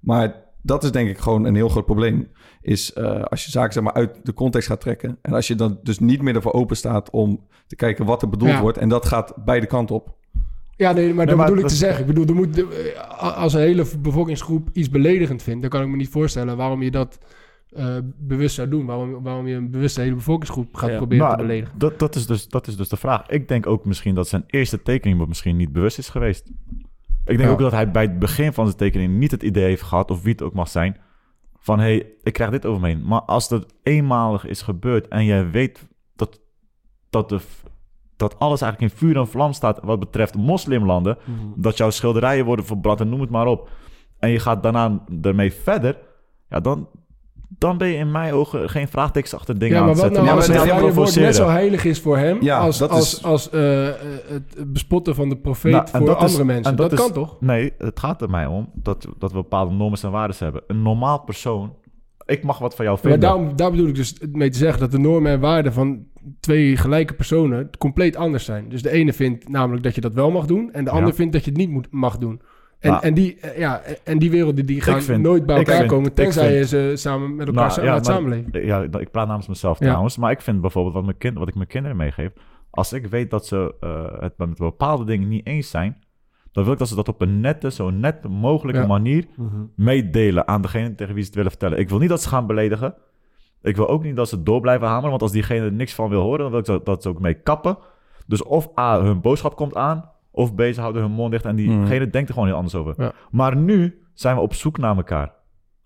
[0.00, 2.28] Maar dat is denk ik gewoon een heel groot probleem.
[2.60, 5.18] Is uh, als je zaken zeg maar, uit de context gaat trekken...
[5.22, 8.28] en als je dan dus niet meer ervoor open staat om te kijken wat er
[8.28, 8.60] bedoeld ja.
[8.60, 8.78] wordt...
[8.78, 10.16] en dat gaat beide kanten op.
[10.76, 12.00] Ja, nee, maar nee, dat maar bedoel ik te zeggen.
[12.00, 12.64] Ik bedoel, er moet,
[13.18, 15.60] als een hele bevolkingsgroep iets beledigend vindt...
[15.60, 17.18] dan kan ik me niet voorstellen waarom je dat
[17.76, 18.86] uh, bewust zou doen.
[18.86, 21.78] Waarom, waarom je een bewuste hele bevolkingsgroep gaat ja, proberen maar te beledigen.
[21.78, 23.28] Dat, dat, is dus, dat is dus de vraag.
[23.28, 26.50] Ik denk ook misschien dat zijn eerste tekening misschien niet bewust is geweest.
[27.24, 27.48] Ik denk ja.
[27.48, 30.22] ook dat hij bij het begin van zijn tekening niet het idee heeft gehad, of
[30.22, 30.96] wie het ook mag zijn,
[31.58, 33.04] van hé, hey, ik krijg dit over me heen.
[33.04, 36.40] Maar als dat eenmalig is gebeurd en jij weet dat,
[37.10, 37.40] dat, de,
[38.16, 41.52] dat alles eigenlijk in vuur en vlam staat wat betreft moslimlanden, mm-hmm.
[41.56, 43.70] dat jouw schilderijen worden verbrand en noem het maar op,
[44.18, 45.98] en je gaat daarna ermee verder,
[46.48, 46.88] ja, dan,
[47.48, 50.24] dan ben je in mijn ogen geen vraagtekens achter dingen ja, maar aan het zetten.
[50.24, 53.16] Nou, ja, maar het woord net zo heilig is voor hem ja, als, dat als,
[53.16, 53.22] is...
[53.22, 53.88] als uh,
[54.28, 56.76] het bespotten van de profeet nou, voor andere is, mensen.
[56.76, 57.36] Dat, dat kan toch?
[57.40, 60.62] Nee, het gaat er mij om dat, dat we bepaalde normen en waarden hebben.
[60.66, 61.76] Een normaal persoon,
[62.26, 63.20] ik mag wat van jou vinden.
[63.20, 66.06] Maar daarom, daar bedoel ik dus mee te zeggen dat de normen en waarden van
[66.40, 68.68] twee gelijke personen compleet anders zijn.
[68.68, 71.32] Dus de ene vindt namelijk dat je dat wel mag doen en de ander vindt
[71.32, 72.40] dat je het niet moet, mag doen.
[72.78, 75.88] En, nou, en, die, ja, en die werelden die gaan vind, nooit bij elkaar vind,
[75.88, 76.14] komen...
[76.14, 78.66] tenzij vind, ze samen met elkaar nou, ja, maar, samenleven.
[78.66, 79.86] Ja, ik praat namens mezelf ja.
[79.86, 80.16] trouwens.
[80.16, 82.30] Maar ik vind bijvoorbeeld wat, mijn kind, wat ik mijn kinderen meegeef...
[82.70, 85.96] Als ik weet dat ze uh, het met bepaalde dingen niet eens zijn,
[86.52, 89.64] dan wil ik dat ze dat op een nette, zo net mogelijke manier mhm.
[89.76, 91.78] meedelen aan degene tegen wie ze het willen vertellen.
[91.78, 92.94] Ik wil niet dat ze gaan beledigen.
[93.62, 96.08] Ik wil ook niet dat ze door blijven hameren, want als diegene er niks van
[96.08, 97.78] wil horen, dan wil ik dat, dat ze ook mee kappen.
[98.26, 101.56] Dus of A, hun boodschap komt aan, of B, ze houden hun mond dicht en
[101.56, 102.10] diegene mm.
[102.10, 103.12] denkt er gewoon heel anders over.
[103.30, 105.32] Maar nu zijn we op zoek naar elkaar.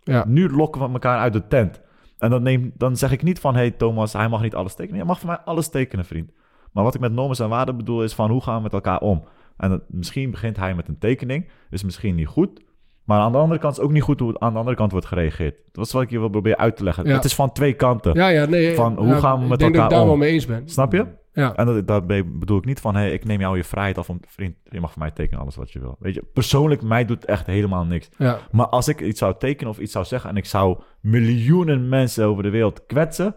[0.02, 0.24] Ja.
[0.26, 1.80] Nu lokken we elkaar uit de tent.
[2.18, 4.98] En dan, neem, dan zeg ik niet van, hey Thomas, hij mag niet alles tekenen.
[4.98, 6.30] Je mag voor mij alles tekenen, vriend.
[6.72, 9.00] Maar wat ik met normen en waarden bedoel is van, hoe gaan we met elkaar
[9.00, 9.24] om?
[9.56, 12.62] En misschien begint hij met een tekening, is misschien niet goed.
[13.04, 15.06] Maar aan de andere kant is ook niet goed hoe aan de andere kant wordt
[15.06, 15.62] gereageerd.
[15.72, 17.06] Dat is wat ik je wil proberen uit te leggen.
[17.06, 18.14] Het is van twee kanten.
[18.14, 18.74] Ja, ja, nee.
[18.74, 19.52] Van hoe gaan we met elkaar om?
[19.52, 20.68] Ik denk dat ik daar wel mee eens ben.
[20.68, 21.06] Snap je?
[21.32, 21.54] Ja.
[21.54, 24.56] En dat, bedoel ik niet van, hey, ik neem jou je vrijheid af om, vriend,
[24.64, 25.96] je mag voor mij tekenen alles wat je wil.
[25.98, 28.08] Weet je, persoonlijk, mij doet echt helemaal niks.
[28.18, 28.38] Ja.
[28.50, 32.24] Maar als ik iets zou tekenen of iets zou zeggen en ik zou miljoenen mensen
[32.24, 33.34] over de wereld kwetsen,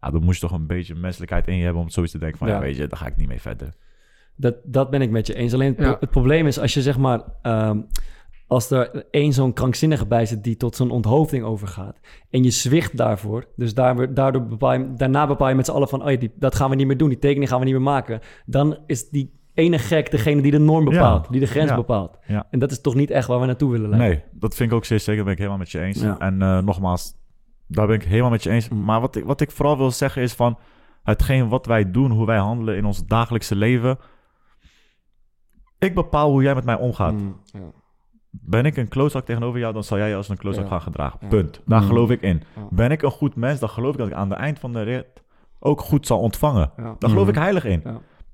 [0.00, 2.38] ja, dan moest je toch een beetje menselijkheid in je hebben om zoiets te denken
[2.38, 3.74] van, ja, weet je, daar ga ik niet mee verder.
[4.36, 5.52] Dat, dat ben ik met je eens.
[5.52, 7.22] Alleen het, probleem is als je zeg maar.
[7.42, 7.80] Ehm,
[8.46, 12.00] als er één zo'n krankzinnige bij zit die tot zo'n onthoofding overgaat.
[12.30, 13.44] en je zwicht daarvoor.
[13.56, 16.08] dus daardoor bepaal je, daarna bepaal je met z'n allen van.
[16.08, 18.20] Oh, die, dat gaan we niet meer doen, die tekening gaan we niet meer maken.
[18.46, 22.18] Dan is die ene gek degene die de norm bepaalt, die de grens bepaalt.
[22.26, 22.46] Ja.
[22.50, 24.10] En dat is toch niet echt waar we naartoe willen leiden.
[24.10, 25.24] Nee, dat vind ik ook zeer zeker.
[25.24, 26.02] ben ik helemaal met je eens.
[26.18, 27.14] En uh, nogmaals,
[27.66, 28.68] daar ben ik helemaal met je eens.
[28.68, 28.84] Mm.
[28.84, 30.58] Maar wat ik, wat ik vooral wil zeggen is van.
[31.02, 33.98] hetgeen wat wij doen, hoe wij handelen in ons dagelijkse leven
[35.84, 37.12] ik bepaal hoe jij met mij omgaat.
[37.12, 37.72] Mm, ja.
[38.40, 41.28] Ben ik een klootzak tegenover jou, dan zal jij je als een klootzak gaan gedragen.
[41.28, 41.60] Punt.
[41.66, 41.86] Daar mm.
[41.86, 42.42] geloof ik in.
[42.70, 44.82] Ben ik een goed mens, dan geloof ik dat ik aan het eind van de
[44.82, 45.06] rit
[45.58, 46.70] ook goed zal ontvangen.
[46.76, 47.40] Daar geloof ik mm.
[47.40, 47.82] heilig in.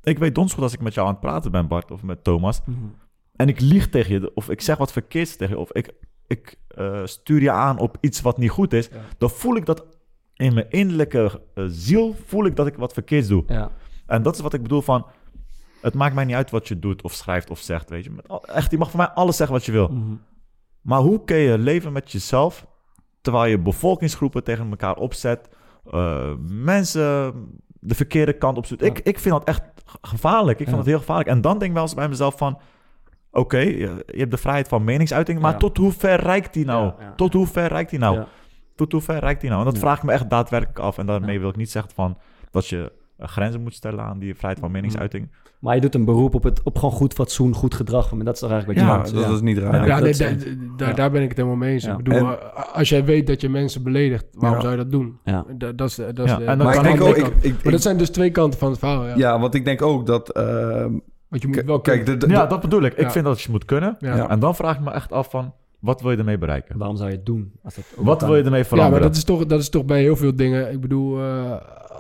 [0.03, 2.25] Ik weet dons goed als ik met jou aan het praten ben, Bart, of met
[2.25, 2.61] Thomas.
[3.37, 5.95] En ik lieg tegen je, of ik zeg wat verkeerds tegen je, of ik,
[6.27, 8.91] ik uh, stuur je aan op iets wat niet goed is.
[9.19, 9.87] Dan voel ik dat
[10.35, 13.45] in mijn innerlijke uh, ziel, voel ik dat ik wat verkeerds doe.
[14.07, 15.07] En dat is wat ik bedoel van
[15.81, 18.41] het maakt mij niet uit wat je doet of schrijft of zegt, weet je.
[18.43, 19.89] Echt, je mag voor mij alles zeggen wat je wil.
[19.89, 20.15] Mhm.
[20.81, 22.67] Maar hoe kun je leven met jezelf
[23.21, 25.49] terwijl je bevolkingsgroepen tegen elkaar opzet,
[25.87, 27.35] uh, mensen
[27.81, 28.83] de verkeerde kant op zoekt?
[28.83, 29.63] Ik, ik vind dat echt
[30.03, 30.59] gevaarlijk.
[30.59, 31.29] Ik vind dat heel gevaarlijk.
[31.29, 32.59] En dan denk ik wel eens bij mezelf van,
[33.31, 36.93] oké, je, hebt de vrijheid van meningsuiting, maar tot hoe ver reikt die nou?
[37.17, 38.25] Tot hoe ver reikt die nou?
[38.77, 39.67] Tot hoe ver reikt die nou?
[39.67, 40.99] En dat vraag ik me echt daadwerkelijk af.
[40.99, 42.19] En daarmee wil ik niet zeggen van
[42.51, 45.31] dat je grenzen moet stellen aan die vrijheid van meningsuiting.
[45.61, 48.13] Maar je doet een beroep op, het, op gewoon goed fatsoen, goed gedrag.
[48.13, 49.87] En dat is toch eigenlijk wat je ja, dat is niet raar.
[49.87, 50.01] Ja,
[50.77, 51.85] daar, daar ben ik het helemaal mee eens.
[51.85, 52.29] Ik bedoel,
[52.73, 55.19] als jij weet dat je mensen beledigt, waarom zou je dat doen?
[55.25, 55.45] Ja.
[55.57, 57.97] Dat, dat is, dat is de, maar, ik denk ook, ik, ik, maar dat zijn
[57.97, 59.07] dus twee kanten van het verhaal.
[59.07, 60.37] Ja, ja want ik denk ook dat...
[60.37, 60.45] Uh,
[61.29, 62.95] want je moet wel kijk, Ja, dat bedoel ik.
[62.95, 63.99] Ik vind dat je moet kunnen.
[64.29, 65.53] En dan vraag ik me echt af van...
[65.79, 66.79] Wat wil je ermee bereiken?
[66.79, 67.53] Waarom zou je het doen?
[67.63, 68.95] Als wat wil je ermee veranderen?
[68.95, 70.73] Ja, maar dat is toch, dat is toch bij heel veel dingen.
[70.73, 71.55] Ik bedoel, uh,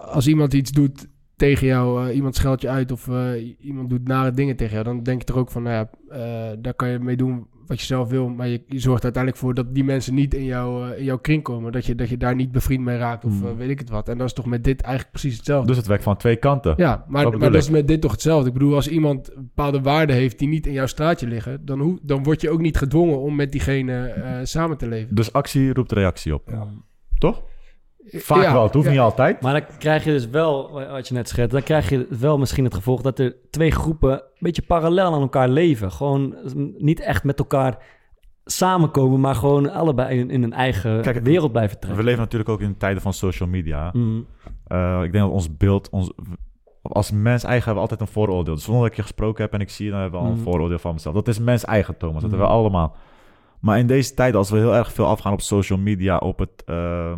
[0.06, 1.06] als iemand iets doet
[1.40, 4.84] tegen jou, uh, iemand scheldt je uit of uh, iemand doet nare dingen tegen jou,
[4.84, 7.80] dan denk je er ook van, nou ja, uh, daar kan je mee doen wat
[7.80, 10.92] je zelf wil, maar je, je, zorgt uiteindelijk voor dat die mensen niet in, jou,
[10.94, 13.56] in jouw kring komen, dat je, dat je daar niet bevriend mee raakt of hmm.
[13.56, 14.08] weet ik het wat.
[14.08, 15.66] En dat is toch met dit eigenlijk precies hetzelfde.
[15.66, 16.74] Dus het werkt van twee kanten.
[16.76, 18.46] Ja, maar, dat, maar dat is met dit toch hetzelfde.
[18.46, 21.98] Ik bedoel, als iemand bepaalde waarden heeft die niet in jouw straatje liggen, dan, hoe,
[22.02, 25.14] dan word je ook niet gedwongen om met diegene samen te leven.
[25.14, 26.48] Dus actie roept reactie op.
[26.50, 26.66] Ja.
[27.18, 27.42] Toch?
[28.12, 29.40] Vaak wel, het hoeft niet altijd.
[29.40, 32.64] Maar dan krijg je dus wel, wat je net schetst, dan krijg je wel misschien
[32.64, 35.92] het gevolg dat er twee groepen een beetje parallel aan elkaar leven.
[35.92, 36.34] Gewoon
[36.78, 37.78] niet echt met elkaar
[38.44, 42.00] samenkomen, maar gewoon allebei in, in een eigen Kijk, wereld blijven trekken.
[42.00, 43.90] We leven natuurlijk ook in tijden van social media.
[43.92, 44.26] Mm.
[44.68, 46.12] Uh, ik denk dat ons beeld, ons,
[46.82, 48.54] als mens eigen hebben we altijd een vooroordeel.
[48.54, 50.32] Dus zonder dat ik je gesproken heb en ik zie je, dan hebben we al
[50.32, 50.44] een mm.
[50.44, 51.14] vooroordeel van mezelf.
[51.14, 52.22] Dat is mens eigen, Thomas.
[52.22, 52.58] Dat hebben we mm.
[52.58, 52.96] allemaal.
[53.60, 56.62] Maar in deze tijd, als we heel erg veel afgaan op social media, op het...
[56.66, 57.12] Uh,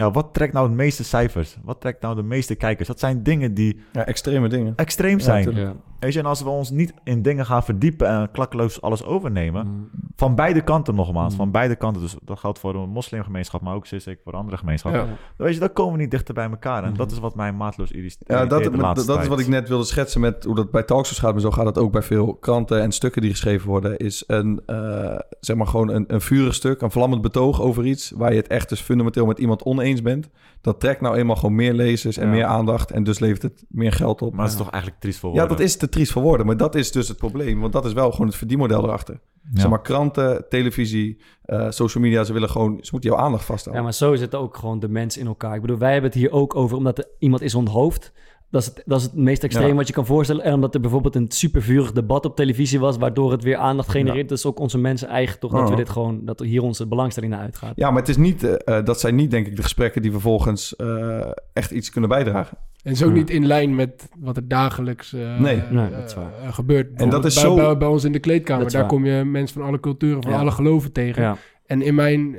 [0.00, 1.56] ja, wat trekt nou de meeste cijfers?
[1.62, 2.88] Wat trekt nou de meeste kijkers?
[2.88, 3.80] Dat zijn dingen die...
[3.92, 4.72] Ja, extreme dingen.
[4.76, 5.54] Extreem zijn.
[5.54, 9.04] Ja, Weet je, en als we ons niet in dingen gaan verdiepen en klakkeloos alles
[9.04, 9.66] overnemen...
[9.66, 9.90] Mm.
[10.16, 11.38] Van beide kanten nogmaals, mm.
[11.38, 12.02] van beide kanten.
[12.02, 15.06] Dus dat geldt voor de moslimgemeenschap, maar ook zeker voor andere gemeenschappen.
[15.06, 16.84] Dan, weet je, dan komen we niet dichter bij elkaar.
[16.84, 16.96] En mm.
[16.96, 18.64] dat is wat mij maatloos irriteert Ja, dat,
[19.06, 21.32] dat, is wat ik net wilde schetsen met hoe dat bij talkshows gaat.
[21.32, 23.98] Maar zo gaat het ook bij veel kranten en stukken die geschreven worden.
[23.98, 28.10] Is een, uh, zeg maar gewoon een, een vurig stuk, een vlammend betoog over iets...
[28.10, 30.28] waar je het echt dus fundamenteel met iemand oneens bent,
[30.60, 32.90] dat trekt nou eenmaal gewoon meer lezers en meer aandacht.
[32.90, 34.34] En dus levert het meer geld op.
[34.34, 35.48] Maar het is toch eigenlijk triest voor woorden?
[35.48, 36.46] Ja, dat is te triest voor woorden.
[36.46, 37.60] Maar dat is dus het probleem.
[37.60, 39.20] Want dat is wel gewoon het verdienmodel erachter.
[39.52, 43.82] Zeg maar kranten, televisie, uh, social media, ze willen gewoon, ze moeten jouw aandacht vasthouden.
[43.82, 45.54] Ja, maar zo is het ook gewoon de mens in elkaar.
[45.54, 48.12] Ik bedoel, wij hebben het hier ook over omdat er iemand is onthoofd.
[48.50, 50.44] Dat is, het, dat is het meest extreem wat je kan voorstellen.
[50.44, 54.28] En omdat er bijvoorbeeld een supervurig debat op televisie was, waardoor het weer aandacht genereert.
[54.28, 57.32] Dat is ook onze mensen eigen toch, dat we dit gewoon, dat hier onze belangstelling
[57.32, 57.72] naar uitgaat.
[57.76, 60.74] Ja, maar het is niet, uh, dat zijn niet denk ik de gesprekken die vervolgens
[60.78, 62.58] uh, echt iets kunnen bijdragen.
[62.82, 66.14] En is ook niet in lijn met wat er dagelijks uh, nee, nee, dat is
[66.14, 66.52] waar.
[66.52, 67.00] gebeurt.
[67.00, 67.54] En dat is bij, zo...
[67.54, 70.50] bij, bij, ons in de kleedkamer, daar kom je mensen van alle culturen, van alle
[70.50, 71.36] geloven tegen.
[71.66, 72.36] En in mijn,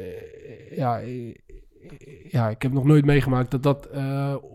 [0.75, 1.01] ja,
[2.29, 3.89] ja, ik heb nog nooit meegemaakt dat dat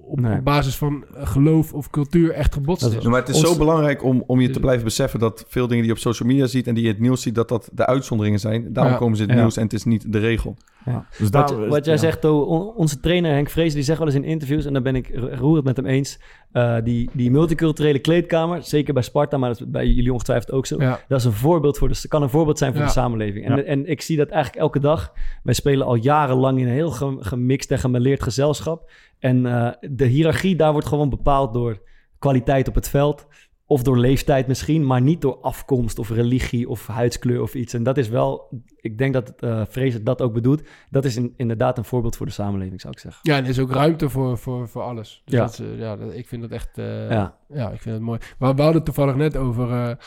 [0.07, 3.05] op, basis van geloof of cultuur echt gebotst is.
[3.05, 5.93] maar het is zo belangrijk om, om je te blijven beseffen dat veel dingen die
[5.93, 7.87] je op social media ziet en die je in het nieuws ziet, dat dat de
[7.87, 8.73] uitzonderingen zijn.
[8.73, 10.57] Daarom komen ze in het nieuws en het is niet de regel.
[10.85, 11.07] Ja.
[11.19, 14.65] Dus wat, wat jij zegt, onze trainer Henk Vrees, die zegt wel eens in interviews,
[14.65, 16.19] en daar ben ik roerend met hem eens,
[16.53, 20.67] uh, die, die multiculturele kleedkamer, zeker bij Sparta, maar dat is bij jullie ongetwijfeld ook
[20.67, 20.79] zo,
[21.09, 23.47] dat is een voorbeeld voor de, kan een voorbeeld zijn voor de samenleving.
[23.47, 25.13] En, en ik zie dat eigenlijk elke dag.
[25.43, 26.91] Wij spelen al jarenlang in een heel
[27.21, 28.91] gemixt en gemeleerd gezelschap.
[29.19, 31.83] En uh, de hiërarchie daar wordt gewoon bepaald door
[32.19, 33.27] kwaliteit op het veld.
[33.69, 37.75] Of door leeftijd misschien, maar niet door afkomst of religie of huidskleur of iets.
[37.75, 40.63] En dat is wel, ik denk dat uh, dat ook bedoelt.
[40.91, 43.21] Dat is in, inderdaad een voorbeeld voor de samenleving, zou ik zeggen.
[43.23, 45.23] Ja, en er is ook ruimte voor, voor, voor alles.
[45.25, 45.41] Dus ja.
[45.45, 47.37] Dat, uh, ja, dat, ik vind dat echt, uh, ja.
[47.49, 48.19] ja, ik vind het mooi.
[48.39, 49.99] Maar we hadden het toevallig net over,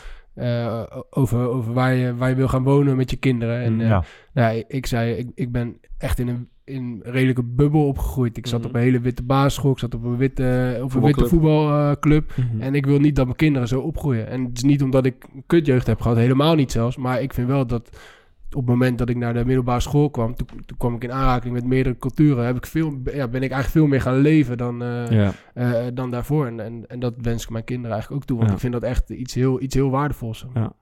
[1.09, 3.61] over, over waar, je, waar je wil gaan wonen met je kinderen.
[3.61, 4.03] En ja.
[4.33, 8.37] nou, ik zei, ik, ik ben echt in een in een redelijke bubbel opgegroeid.
[8.37, 8.69] Ik zat mhm.
[8.69, 9.71] op een hele witte basisschool.
[9.71, 12.31] Ik zat op een witte, op een witte voetbalclub.
[12.35, 12.61] Mhm.
[12.61, 14.27] En ik wil niet dat mijn kinderen zo opgroeien.
[14.27, 16.17] En het is niet omdat ik een kutjeugd heb gehad.
[16.17, 16.97] Helemaal niet zelfs.
[16.97, 17.99] Maar ik vind wel dat
[18.50, 21.12] op het moment dat ik naar de middelbare school kwam, toen, toen kwam ik in
[21.12, 22.45] aanraking met meerdere culturen.
[22.45, 26.10] Heb ik veel, ja, ben ik eigenlijk veel meer gaan leven dan, uh, uh, dan
[26.12, 26.45] daarvoor.
[26.45, 28.38] En, en, en, dat wens ik mijn kinderen eigenlijk ook toe.
[28.38, 30.45] Want ik vind dat echt iets heel, iets heel waardevols.
[30.54, 30.74] Ja.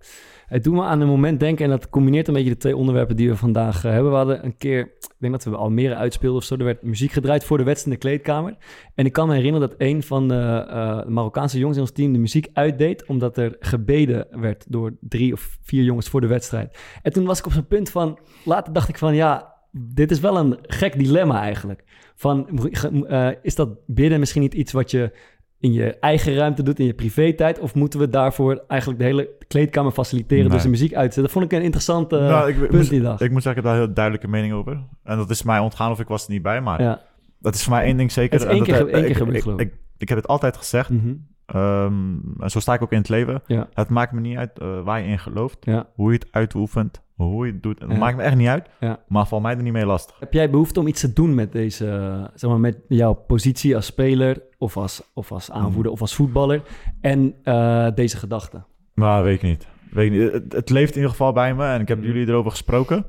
[0.47, 3.15] Het doet me aan een moment denken, en dat combineert een beetje de twee onderwerpen
[3.15, 4.11] die we vandaag uh, hebben.
[4.11, 7.11] We hadden een keer, ik denk dat we Almere uitspeelden of zo, er werd muziek
[7.11, 8.57] gedraaid voor de wedstrijd in de kleedkamer.
[8.95, 12.19] En ik kan me herinneren dat een van de Marokkaanse jongens in ons team de
[12.19, 16.77] muziek uitdeed, omdat er gebeden werd door drie of vier jongens voor de wedstrijd.
[17.01, 20.19] En toen was ik op zo'n punt van, later dacht ik van ja, dit is
[20.19, 21.83] wel een gek dilemma eigenlijk.
[22.15, 22.47] Van,
[22.91, 25.11] uh, is dat bidden misschien niet iets wat je
[25.59, 27.59] in je eigen ruimte doet, in je privé-tijd?
[27.59, 30.53] Of moeten we daarvoor eigenlijk de hele kleedkamer faciliteren nee.
[30.53, 31.23] dus de muziek uitzetten?
[31.23, 33.21] Dat vond ik een interessante nou, ik, punt die dag.
[33.21, 34.83] Ik moet zeggen, ik heb daar een heel duidelijke mening over.
[35.03, 37.01] En dat is mij ontgaan of ik was er niet bij, maar ja.
[37.39, 38.39] dat is voor mij één ding zeker.
[38.39, 40.89] Het is één keer, één keer gebeurd, ik, ik, ik, heb het altijd gezegd.
[40.89, 41.27] Mm -hmm.
[41.55, 43.41] Um, en zo sta ik ook in het leven.
[43.45, 43.67] Ja.
[43.73, 45.87] Het maakt me niet uit uh, waar je in gelooft, ja.
[45.93, 47.79] hoe je het uitoefent, hoe je het doet.
[47.79, 48.69] Het maakt me echt niet uit,
[49.07, 50.19] maar val mij er niet mee lastig.
[50.19, 51.85] Heb jij behoefte om iets te doen met deze,
[52.33, 56.61] zeg maar, met jouw positie als speler of als, of als aanvoerder of als voetballer
[57.01, 58.63] en uh, deze gedachte?
[58.93, 59.67] Nou, weet ik niet.
[59.91, 60.31] Weet ik niet.
[60.31, 62.03] Het, het, leeft in ieder geval bij me en ik heb mm.
[62.03, 63.05] jullie erover gesproken.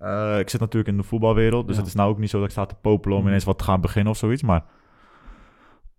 [0.00, 2.46] Uh, ik zit natuurlijk in de voetbalwereld, dus het is nou ook niet zo dat
[2.46, 3.28] ik sta te popelen om mm.
[3.28, 4.64] ineens wat te gaan beginnen of zoiets, maar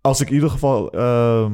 [0.04, 1.52] als ik in ieder geval uh,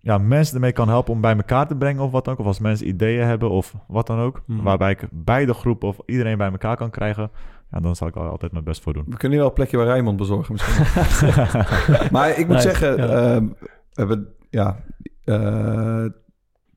[0.00, 2.40] ja, mensen ermee kan helpen om bij elkaar te brengen of wat dan ook.
[2.40, 4.42] Of als mensen ideeën hebben of wat dan ook.
[4.46, 4.62] Mhm.
[4.62, 7.30] Waarbij ik beide groepen of iedereen bij elkaar kan krijgen.
[7.70, 9.04] Ja, dan zal ik altijd mijn best voor doen.
[9.08, 10.84] We kunnen wel een plekje bij Rijmond bezorgen misschien.
[12.16, 14.76] maar ik moet zeggen, uh, we hebben ja,
[15.24, 16.04] uh,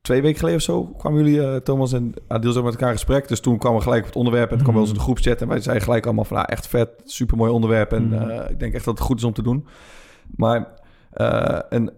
[0.00, 2.94] twee weken geleden of zo kwamen jullie, uh, Thomas en Adil, zo met elkaar in
[2.94, 3.28] gesprek.
[3.28, 4.80] Dus toen kwamen we gelijk op het onderwerp en toen kwam mm.
[4.80, 5.40] ons in de groepchat.
[5.40, 7.92] En wij zeiden gelijk allemaal van, ah, echt vet, supermooi onderwerp.
[7.92, 8.50] En mhm.
[8.50, 9.66] ik denk echt dat het goed is om te doen.
[10.36, 10.73] Maar
[11.16, 11.90] uh, een,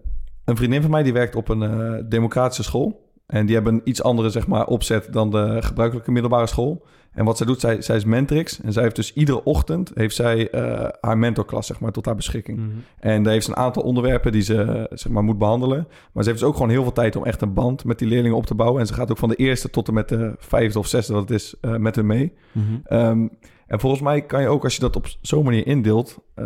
[0.45, 3.05] een vriendin van mij die werkt op een uh, democratische school.
[3.25, 6.85] En die hebben een iets andere zeg maar, opzet dan de gebruikelijke middelbare school.
[7.17, 8.61] En wat zij doet, zij, zij is mentrix.
[8.61, 12.15] En zij heeft dus iedere ochtend heeft zij, uh, haar mentorklas zeg maar, tot haar
[12.15, 12.57] beschikking.
[12.57, 12.83] Mm -hmm.
[12.99, 15.87] En daar heeft ze een aantal onderwerpen die ze zeg maar, moet behandelen.
[16.11, 18.07] Maar ze heeft dus ook gewoon heel veel tijd om echt een band met die
[18.07, 18.81] leerlingen op te bouwen.
[18.81, 21.21] En ze gaat ook van de eerste tot en met de vijfde of zesde, wat
[21.21, 22.33] het is, uh, met hen mee.
[22.51, 22.97] Mm -hmm.
[22.99, 23.29] um,
[23.67, 26.45] en volgens mij kan je ook, als je dat op zo'n manier indeelt, uh,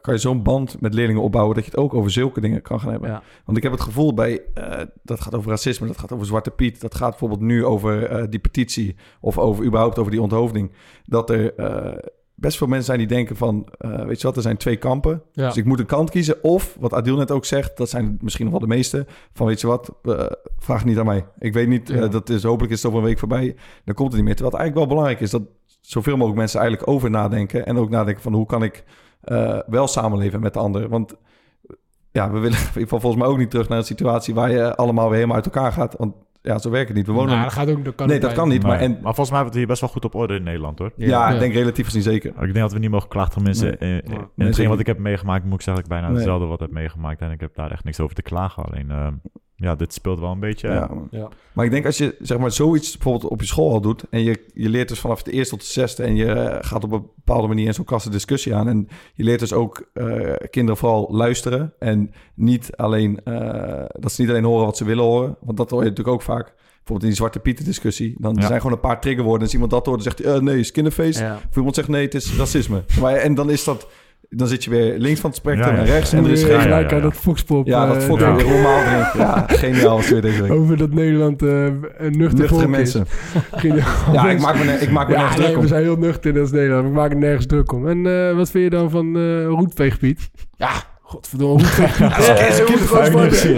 [0.00, 2.80] kan je zo'n band met leerlingen opbouwen dat je het ook over zulke dingen kan
[2.80, 3.22] gaan hebben.
[3.44, 6.50] Want ik heb het gevoel bij, uh, dat gaat over racisme, dat gaat over Zwarte
[6.50, 10.72] Piet, dat gaat bijvoorbeeld nu over uh, die petitie of over überhaupt over die onthoofding,
[11.04, 11.54] dat er
[12.34, 15.46] best veel mensen zijn die denken van, weet je wat, er zijn twee kampen, ja.
[15.46, 16.42] dus ik moet een kant kiezen.
[16.42, 19.60] Of, wat Adil net ook zegt, dat zijn misschien nog wel de meeste, van weet
[19.60, 19.92] je wat,
[20.58, 21.26] vraag niet aan mij.
[21.38, 22.06] Ik weet niet, ja.
[22.06, 24.34] dat is, hopelijk is het over een week voorbij, dan komt het niet meer.
[24.34, 25.42] Terwijl het eigenlijk wel belangrijk is dat
[25.88, 27.66] zoveel mogelijk mensen eigenlijk over nadenken.
[27.66, 28.84] En ook nadenken van hoe kan ik
[29.24, 30.88] uh, wel samenleven met de ander.
[30.88, 31.14] Want
[32.12, 32.58] ja, we willen
[32.88, 35.72] volgens mij ook niet terug naar een situatie waar je allemaal weer helemaal uit elkaar
[35.72, 35.94] gaat.
[35.98, 37.06] Want ja, zo werkt het niet.
[37.06, 37.30] We wonen...
[37.30, 38.62] Nou, dat gaat ook, dat kan nee, dat kan niet.
[38.62, 38.90] Maar, en...
[38.90, 40.92] maar volgens mij hebben we het hier best wel goed op orde in Nederland, hoor.
[40.96, 41.34] Ja, ja.
[41.34, 42.30] ik denk relatief gezien zeker.
[42.30, 43.76] Ik denk dat we niet mogen klagen van mensen.
[43.78, 44.02] Nee.
[44.02, 46.60] In, in, hetgeen wat ik heb meegemaakt, moet ik zeggen dat ik bijna hetzelfde wat
[46.60, 47.20] heb meegemaakt.
[47.20, 48.64] En ik heb daar echt niks over te klagen.
[48.64, 49.06] Alleen, uh,
[49.60, 50.68] ja, dit speelt wel een beetje.
[50.68, 51.28] Ja, ja.
[51.52, 54.22] Maar ik denk als je zeg maar zoiets bijvoorbeeld op je school al doet en
[54.22, 56.92] je, je leert dus vanaf de eerste tot de zesde en je uh, gaat op
[56.92, 60.76] een bepaalde manier in zo'n klasse discussie aan en je leert dus ook uh, kinderen
[60.76, 65.36] vooral luisteren en niet alleen uh, dat ze niet alleen horen wat ze willen horen,
[65.40, 66.54] want dat hoor je natuurlijk ook vaak.
[66.88, 68.14] Bijvoorbeeld in die Zwarte Pieten discussie.
[68.18, 68.46] Dan ja.
[68.46, 69.42] zijn gewoon een paar triggerwoorden.
[69.42, 70.40] Als iemand dat hoort, dan zegt hij...
[70.40, 71.22] nee, skinnerface.
[71.22, 71.38] Ja.
[71.50, 72.84] Of iemand zegt nee, het is racisme.
[73.00, 73.88] Maar, en dan is dat
[74.30, 76.12] dan zit je weer links van het spectrum en rechts.
[76.12, 76.60] En er is geen...
[76.60, 77.66] gelijk aan dat Foxpop.
[77.66, 78.30] Ja, dat Fox ja.
[78.32, 78.82] normaal.
[79.16, 80.52] Ja, geniaal was weer deze week.
[80.52, 81.50] Over dat Nederland uh,
[82.10, 83.06] nuchter Nuchtere mensen.
[84.12, 85.60] ja, ik maak me, ik maak me nergens druk om.
[85.60, 86.88] we zijn heel nuchter in Nederland.
[86.88, 87.88] We maken nergens druk om.
[87.88, 90.30] En uh, wat vind je dan van uh, Roetveegpiet?
[90.56, 90.70] Ja,
[91.08, 91.62] Godverdomme,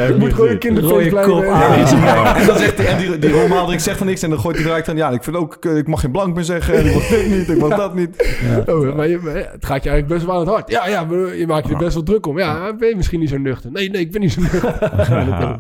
[0.09, 1.37] Je moet gewoon een kinderfeest blijven.
[1.37, 2.37] Ja.
[2.37, 4.87] En dan zegt en die, die Romaaldrik zegt er niks en dan gooit hij eruit
[4.87, 7.31] dan, ja, ik vind ook, ik mag geen blank meer zeggen en ik mag dit
[7.31, 8.39] niet, ik mag dat niet.
[8.43, 8.75] Ja.
[8.75, 9.19] Oh, maar, je,
[9.53, 10.71] het gaat je eigenlijk best wel aan het hart.
[10.71, 12.39] Ja, ja, je maakt je er best wel druk om.
[12.39, 13.73] Ja, ben je misschien niet zo nuchter?
[13.73, 15.59] Nee, nee, ik ben niet zo nuchter.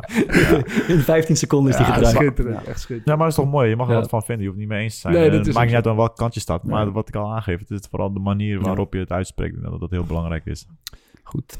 [0.95, 2.16] In 15 seconden is die gedraaid.
[2.16, 3.07] Schitterend, echt schitterend.
[3.07, 3.68] Ja, maar dat is toch mooi.
[3.68, 4.43] Je mag er wat van vinden.
[4.43, 5.14] Je hoeft niet mee eens te zijn.
[5.14, 6.64] Nee, het maakt niet uit aan welk kant je staat.
[6.64, 9.55] Maar wat ik al aangeef, het is vooral de manier waarop je het uitspreekt.
[9.57, 10.66] En dat dat heel belangrijk is.
[11.22, 11.59] Goed.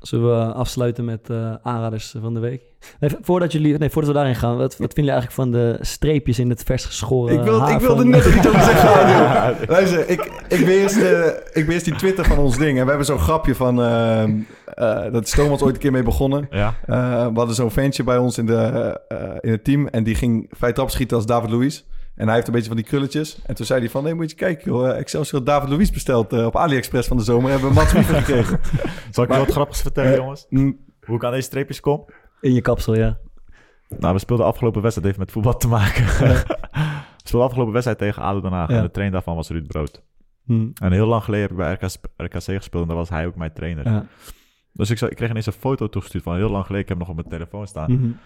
[0.00, 2.62] Zullen we afsluiten met uh, aanraders van de week?
[3.00, 5.78] Nee, voordat, jullie, nee, voordat we daarin gaan, wat, wat vinden jullie eigenlijk van de
[5.80, 9.56] streepjes in het vers geschoren Ik, wil, ik wilde net iets over zeggen.
[9.74, 12.78] Luister, ik, ik, beheers de, ik beheers die Twitter van ons ding.
[12.78, 13.80] En we hebben zo'n grapje van...
[13.80, 16.46] Uh, uh, dat is Thomas ooit een keer mee begonnen.
[16.50, 16.74] Ja.
[16.86, 19.00] we hadden zo'n ventje bij ons in, de,
[19.40, 19.88] in het team.
[19.88, 21.82] En die ging vrij trap schieten als David Luiz.
[22.16, 23.38] En hij heeft een beetje van die krulletjes.
[23.46, 24.88] En toen zei hij van, nee, moet je kijken, joh.
[24.88, 27.50] Eh, Excelsior David Louis besteld uh, op AliExpress van de zomer.
[27.50, 28.60] Hebben we Mats Wiever gekregen.
[29.10, 30.46] Zal ik je wat grappigs vertellen, uh, jongens?
[30.48, 32.04] Mm, Hoe ik aan deze streepjes kom?
[32.40, 33.18] In je kapsel, ja.
[33.98, 36.04] Nou, we speelden afgelopen wedstrijd, heeft met voetbal te maken.
[36.06, 36.44] we
[37.22, 38.68] speelden afgelopen wedstrijd tegen ADO Den Haag.
[38.68, 40.02] En de trainer daarvan was Ruud Brood.
[40.44, 40.72] Hmm.
[40.74, 43.36] En heel lang geleden heb ik bij RKC, RKC gespeeld en daar was hij ook
[43.36, 43.88] mijn trainer.
[43.88, 44.06] Ja.
[44.72, 46.82] Dus ik, ik kreeg ineens een foto toegestuurd van heel lang geleden.
[46.82, 47.92] Ik heb hem nog op mijn telefoon staan.
[47.92, 48.18] Mm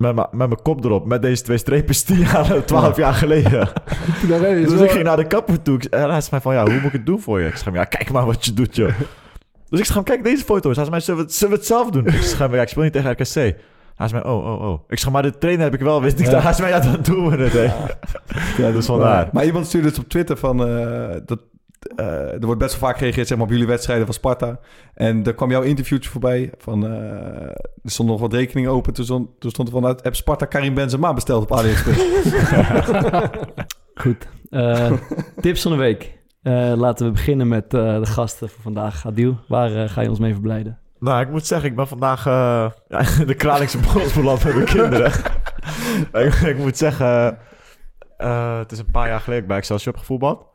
[0.00, 3.68] met, met mijn kop erop, met deze twee streepjes 10 jaar, 12 jaar geleden.
[4.68, 5.78] dus ik ging naar de kapper toe.
[5.90, 7.46] En hij zei mij van, ja, hoe moet ik het doen voor je?
[7.46, 8.90] Ik zeg ja, kijk maar wat je doet, joh.
[9.68, 10.76] Dus ik zeg kijk deze foto's.
[10.76, 12.06] Hij zei mij, zullen we, zullen we het zelf doen?
[12.06, 13.34] Ik zeg ja, ik speel niet tegen RKC.
[13.94, 14.80] Hij zei mij, oh, oh, oh.
[14.88, 16.26] Ik zeg maar, de trainer heb ik wel, wist ik.
[16.26, 16.40] Ja.
[16.40, 17.72] Hij zei ja, dan doen we het, hè.
[18.62, 19.14] Ja, dus vandaar.
[19.14, 21.38] Maar, maar iemand stuurde het op Twitter van, uh, dat
[21.96, 24.58] uh, er wordt best wel vaak gereageerd zeg maar, op jullie wedstrijden van Sparta.
[24.94, 26.52] En er kwam jouw interviewtje voorbij.
[26.58, 26.92] Van, uh,
[27.82, 28.92] er stonden nog wat rekeningen open.
[28.92, 30.02] Toen stond, toen stond er vanuit...
[30.02, 32.00] Heb Sparta Karim Benzema besteld op AliExpress?
[34.02, 34.28] Goed.
[34.50, 34.92] Uh,
[35.40, 36.18] tips van de week.
[36.76, 39.06] laten we beginnen met de gasten van vandaag.
[39.06, 40.78] Adil, waar ga je ons mee verblijden?
[40.98, 42.22] Nou, ik moet zeggen, ik ben vandaag
[43.26, 45.12] de Kralingse bos beland met mijn kinderen.
[46.26, 47.38] ik, ik, moet zeggen,
[48.58, 50.49] het is een paar jaar geleden bij Excelsior gevoetbald.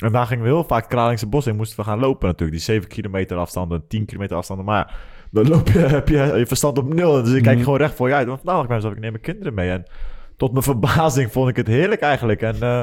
[0.00, 1.56] En daar gingen we heel vaak Kralingse bos in.
[1.56, 2.58] Moesten we gaan lopen natuurlijk.
[2.58, 4.66] Die 7 kilometer afstanden, 10 kilometer afstanden.
[4.66, 4.94] Maar
[5.30, 7.22] dan loop je, heb je je verstand op nul.
[7.22, 7.64] Dus ik kijk mhm.
[7.64, 8.26] gewoon recht voor je uit.
[8.26, 9.70] Want nou, ik ben zo, ik neem mijn kinderen mee.
[9.70, 9.84] En
[10.36, 12.42] tot mijn verbazing vond ik het heerlijk eigenlijk.
[12.42, 12.82] En uh,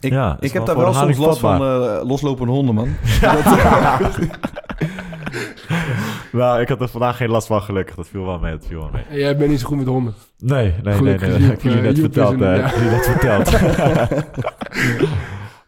[0.00, 2.88] ik, ja, ik heb daar wel soms last van uh, loslopende honden, man.
[6.32, 7.94] nou, ik had er vandaag geen last van, gelukkig.
[7.94, 9.20] Dat viel wel mee, dat viel wel mee.
[9.20, 10.14] jij bent niet zo goed met honden?
[10.38, 11.18] Nee, nee, nee.
[11.18, 12.40] nee, dat heb je net verteld.
[12.40, 13.50] Heb je net verteld.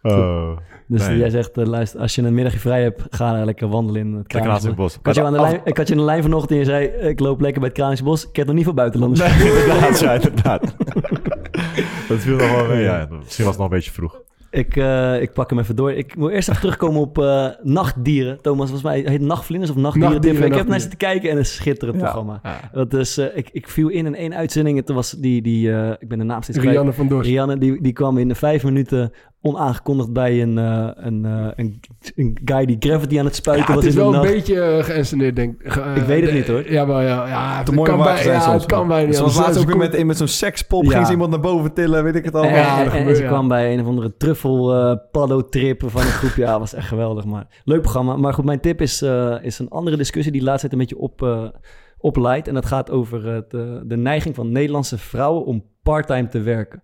[0.03, 3.69] Oh, dus jij zegt, uh, luister, als je een middagje vrij hebt, ga naar lekker
[3.69, 4.95] wandelen in het Kralingse Bos.
[4.95, 6.65] Ik had, je aan de lijn, ik had je in de lijn vanochtend en je
[6.65, 8.29] zei, ik loop lekker bij het Kralingse Bos.
[8.29, 9.21] Ik heb nog niet veel buitenlanders.
[9.39, 10.63] Nee, inderdaad, ja, inderdaad.
[12.09, 13.07] dat viel nog wel mee, ja.
[13.11, 14.23] Misschien was het nog een beetje vroeg.
[14.51, 15.93] Ik, uh, ik pak hem even door.
[15.93, 18.41] Ik moet eerst even terugkomen op uh, Nachtdieren.
[18.43, 20.13] Thomas, volgens mij heet Nachtvlinders of Nachtdieren.
[20.13, 22.41] nachtdieren ik heb naar zitten kijken en een schitterend programma.
[22.73, 24.77] Dat is, uh, ik, ik viel in in één uitzending.
[24.77, 27.29] Het was die, die ik ben de naam steeds Rianne van Dorst.
[27.29, 29.13] Rianne, die, die kwam in de vijf minuten
[29.43, 31.81] onaangekondigd bij een, uh, een, uh, een,
[32.15, 33.85] een, guy die gravity aan het spuiten ja, was.
[33.85, 35.75] Het is wel een beetje uh, geënsceneerd, denk ik.
[35.97, 36.71] ik weet het niet hoor.
[36.71, 39.17] Ja, maar ja, ja het, het kan bij, ja, het kan bij niet.
[39.17, 40.91] Zoals laatst ook weer met, met zo'n sekspop ja.
[40.91, 42.45] ging ze iemand naar boven tillen, weet ik het al.
[42.45, 46.01] En, ja, en, en, ze kwam bij een of andere truffel uh, paddo trip van
[46.01, 46.43] een groepje.
[46.43, 47.25] Ja, was echt geweldig.
[47.25, 48.17] Maar leuk programma.
[48.17, 49.03] Maar goed, mijn tip is,
[49.43, 51.51] is een andere discussie die laatst een beetje op,
[51.99, 52.49] opleidt.
[52.49, 56.83] En dat gaat over de, de neiging van Nederlandse vrouwen om parttime te werken.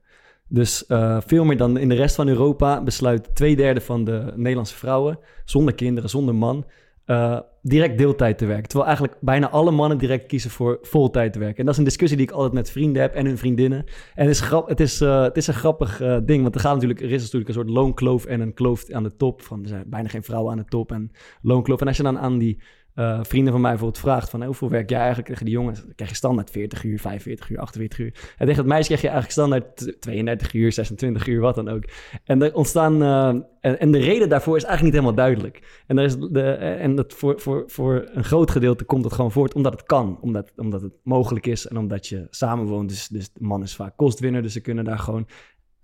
[0.49, 4.33] Dus uh, veel meer dan in de rest van Europa besluit twee derde van de
[4.37, 6.65] Nederlandse vrouwen, zonder kinderen, zonder man,
[7.07, 8.69] uh, direct deeltijd te werken.
[8.69, 11.59] Terwijl eigenlijk bijna alle mannen direct kiezen voor voltijd te werken.
[11.59, 13.85] En dat is een discussie die ik altijd met vrienden heb en hun vriendinnen.
[14.15, 17.01] En het is, het is, uh, het is een grappig ding, want er, gaat natuurlijk,
[17.01, 19.43] er is natuurlijk een soort loonkloof en een kloof aan de top.
[19.43, 21.11] Van, er zijn bijna geen vrouwen aan de top en
[21.43, 21.81] loonkloof.
[21.81, 22.61] En als je dan aan die
[22.97, 24.45] uh, vrienden van mij bijvoorbeeld vraagt van...
[24.45, 25.85] hoeveel werk jij eigenlijk tegen die jongens?
[25.95, 28.13] Krijg je standaard 40 uur, 45 uur, 48 uur.
[28.37, 31.85] En tegen het meisje krijg je eigenlijk standaard 32 uur, 26 uur, wat dan ook.
[32.25, 33.03] En er ontstaan...
[33.03, 35.83] Uh, en, de reden daarvoor is eigenlijk niet helemaal duidelijk.
[35.87, 39.55] En, is de, en dat voor, voor, voor een groot gedeelte komt dat gewoon voort
[39.55, 40.19] omdat het kan.
[40.21, 42.89] Omdat, omdat het mogelijk is en omdat je samenwoont.
[42.89, 45.27] Dus, dus de man is vaak kostwinner, dus ze kunnen daar gewoon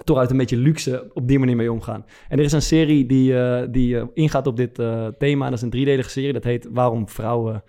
[0.04, 2.06] toch uit een beetje luxe op die manier mee omgaan.
[2.28, 5.44] En er is een serie die, uh, die uh, ingaat op dit uh, thema.
[5.44, 6.32] Dat is een driedelige serie.
[6.32, 7.62] Dat heet Waarom vrouwen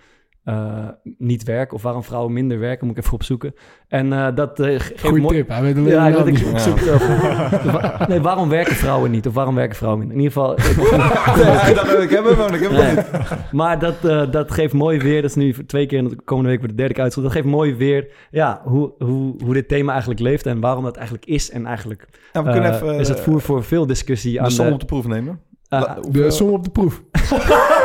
[0.45, 0.87] uh,
[1.17, 3.53] niet werken of waarom vrouwen minder werken, moet ik even opzoeken.
[3.87, 8.07] En uh, dat uh, geeft Goeie tip, hij weet ja, ik, ik, ik zoek het
[8.09, 10.17] nee, waarom werken vrouwen niet of waarom werken vrouwen minder?
[10.17, 10.55] In ieder geval...
[11.65, 13.05] nee, dat ik heb hem, ik heb hem.
[13.51, 16.59] Maar dat, dat geeft mooi weer, dat is nu twee keer en de komende week
[16.59, 17.21] voor de derde keer.
[17.21, 20.95] Dat geeft mooi weer ja, hoe, hoe, hoe dit thema eigenlijk leeft en waarom dat
[20.95, 21.51] eigenlijk is.
[21.51, 24.41] En eigenlijk ja, we kunnen even, is het voer voor veel discussie.
[24.41, 25.39] aan de, op de proef nemen.
[25.73, 27.03] Uh, de som op de proef.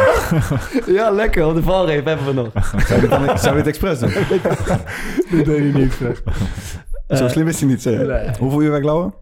[0.96, 1.46] ja, lekker.
[1.46, 2.52] Op de valreep hebben we nog.
[2.86, 4.08] Zou je, dit, zou je het expres doen?
[5.30, 6.22] Dit deed hij niet expres.
[7.08, 8.06] Zo slim is hij niet, zeg.
[8.06, 8.30] Nee.
[8.38, 9.12] Hoeveel uur werk Lauwe?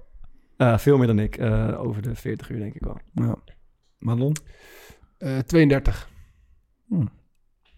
[0.58, 1.38] Uh, veel meer dan ik.
[1.38, 2.98] Uh, over de 40 uur, denk ik wel.
[3.12, 3.34] Ja.
[3.98, 4.36] Marlon?
[5.46, 6.08] 32.
[6.88, 7.10] Hmm.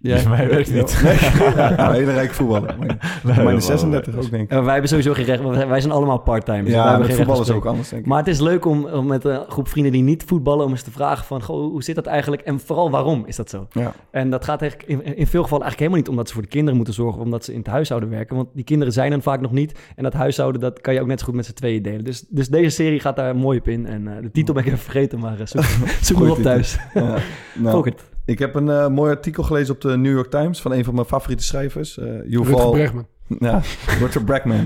[0.01, 1.01] Ja, dus mij werkt niet.
[1.03, 1.14] Nee.
[1.76, 2.76] ja, hele rijk voetballer.
[3.24, 4.59] Maar, nee, 36 ook, denk ik.
[4.62, 6.62] wij hebben sowieso geen recht, want wij zijn allemaal part-time.
[6.62, 8.09] Dus ja, met voetballen is ook anders, denk ik.
[8.09, 10.64] Maar het is leuk om, om, met een groep vrienden die niet voetballen...
[10.64, 12.42] om eens te vragen van, goh, hoe zit dat eigenlijk?
[12.42, 13.66] En vooral, waarom is dat zo?
[13.72, 13.92] Ja.
[14.11, 16.09] En dat gaat eigenlijk in, in, veel gevallen eigenlijk helemaal niet...
[16.09, 17.22] omdat ze voor de kinderen moeten zorgen...
[17.22, 18.36] omdat ze in het huishouden werken.
[18.36, 19.78] Want die kinderen zijn er vaak nog niet.
[19.96, 22.05] En dat huishouden, dat kan je ook net zo goed met z'n tweeën delen.
[22.05, 23.86] Dus, dus deze serie gaat daar mooi op in.
[23.86, 25.64] En uh, de titel ben ik even vergeten, maar uh, zoek,
[26.01, 26.78] zoek op thuis.
[26.94, 27.16] Ja.
[27.55, 27.92] nou.
[28.29, 30.95] Ik heb een uh, mooi artikel gelezen op de New York Times van een van
[30.95, 31.99] mijn favoriete schrijvers.
[31.99, 32.70] Uh, Yuval...
[32.70, 33.07] Bregman.
[33.39, 33.61] Ja,
[33.99, 34.64] Rutger Bregman.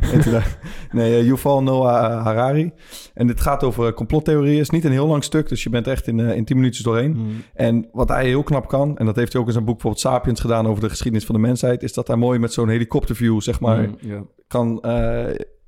[0.92, 2.72] nee, uh, Yuval Noah Harari.
[3.14, 4.52] En dit gaat over complottheorieën.
[4.52, 6.84] Het is niet een heel lang stuk, dus je bent echt in, in 10 minuutjes
[6.84, 7.16] doorheen.
[7.16, 7.42] Mm.
[7.54, 10.04] En wat hij heel knap kan, en dat heeft hij ook in zijn boek bijvoorbeeld
[10.04, 13.40] Sapiens gedaan over de geschiedenis van de mensheid, is dat hij mooi met zo'n helikopterview,
[13.40, 14.22] zeg maar, mm, yeah.
[14.48, 14.84] kan...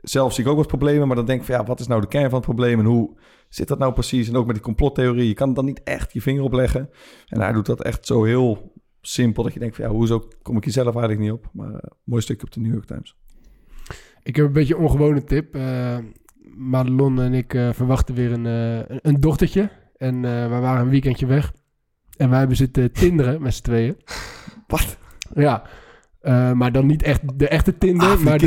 [0.01, 2.01] zelf zie ik ook wat problemen, maar dan denk ik van ja, wat is nou
[2.01, 3.16] de kern van het probleem en hoe
[3.55, 4.28] zit dat nou precies?
[4.28, 6.90] En ook met die complottheorie, je kan dan niet echt je vinger op leggen.
[7.28, 10.57] En hij doet dat echt zo heel simpel dat je denkt van ja, hoezo kom
[10.57, 11.50] ik hier zelf eigenlijk niet op?
[11.52, 13.16] Maar uh, mooi stukje op de New York Times.
[14.22, 15.57] Ik heb een beetje een ongewone tip.
[15.57, 15.98] Uh,
[16.57, 18.44] Madelon en ik uh, verwachten weer een,
[19.09, 19.70] een dochtertje.
[19.96, 21.52] En we waren een weekendje weg.
[22.16, 23.96] En wij hebben zitten tinderen met z'n tweeën.
[24.66, 24.98] Wat?
[25.34, 25.66] Ja.
[26.25, 28.47] Uh, maar dan niet echt de echte Tinder, ah, maar de,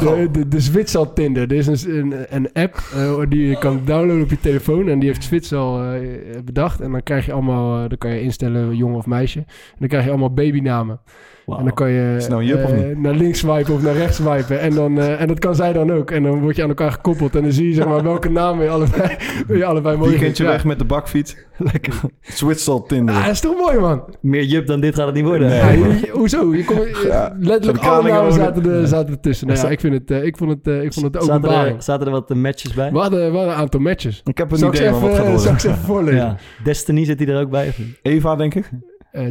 [0.00, 1.42] de, de, de Zwitsal Tinder.
[1.42, 4.88] Er is een, een, een app uh, die je kan downloaden op je telefoon.
[4.88, 6.00] En die heeft Zwitsal uh,
[6.44, 6.80] bedacht.
[6.80, 9.38] En dan krijg je allemaal, dan kan je instellen jongen of meisje.
[9.38, 11.00] En dan krijg je allemaal babynamen.
[11.46, 14.60] En dan kan je nou uh, naar links swipen of naar rechts swipen.
[14.60, 16.10] En, dan, uh, en dat kan zij dan ook.
[16.10, 17.36] En dan word je aan elkaar gekoppeld.
[17.36, 19.16] En dan zie je zeg maar welke naam je allebei,
[19.58, 21.36] je allebei mooi Weekendje weg met de bakfiets.
[21.72, 22.00] Lekker.
[22.20, 23.14] Zwitsal Tinder.
[23.14, 24.04] Ja, dat is toch mooi, man?
[24.20, 25.48] Meer jup dan dit gaat het niet worden.
[25.48, 26.54] Nee, ja, je, hoezo?
[26.54, 27.36] Je kom, ja.
[27.38, 29.46] Letterlijk alle namen zaten, er, zaten ertussen.
[29.46, 31.66] Nou ja, ik, vind het, uh, ik vond het, uh, ik vond het openbaring.
[31.66, 32.92] Zaten, zaten er wat matches bij?
[32.92, 34.20] We hadden, we hadden een aantal matches.
[34.24, 35.40] Ik heb een zal idee wat gaat worden.
[35.40, 36.20] Zal ik ze even voorlezen?
[36.20, 36.36] Ja.
[36.64, 37.72] Destiny zit hij er ook bij?
[38.02, 38.70] Eva, denk ik?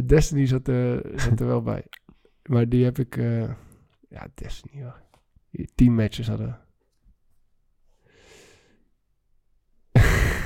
[0.06, 0.70] Destiny zat,
[1.14, 1.82] zat er wel bij.
[2.42, 3.16] Maar die heb ik...
[3.16, 3.50] Uh,
[4.08, 5.00] ja, Destiny hoor.
[5.74, 6.62] Tien matches hadden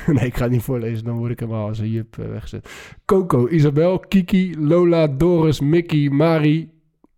[0.14, 1.04] nee, ik ga het niet voorlezen.
[1.04, 2.68] Dan word ik helemaal als een jup uh, weggezet.
[3.04, 6.70] Coco, Isabel, Kiki, Lola, Doris, Mickey, Mari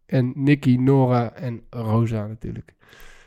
[0.06, 2.74] en Nicky, Nora en Rosa natuurlijk.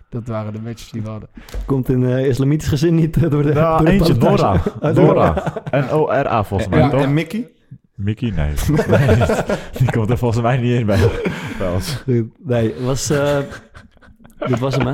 [0.09, 1.29] Dat waren de matches die we hadden.
[1.65, 3.53] Komt in uh, islamitisch gezin niet door de.
[3.53, 4.61] Nou, door de eentje, Dora.
[4.93, 5.63] Dora.
[5.63, 6.79] En O-R-A volgens mij.
[6.79, 7.51] Ja, en Mickey?
[8.03, 8.29] Mickey?
[8.29, 8.53] Nee.
[8.87, 9.17] nee
[9.77, 11.09] die komt er volgens mij niet in bij,
[11.57, 12.03] bij ons.
[12.37, 13.11] Nee, was...
[13.11, 13.37] Uh,
[14.47, 14.93] dit was hem, hè?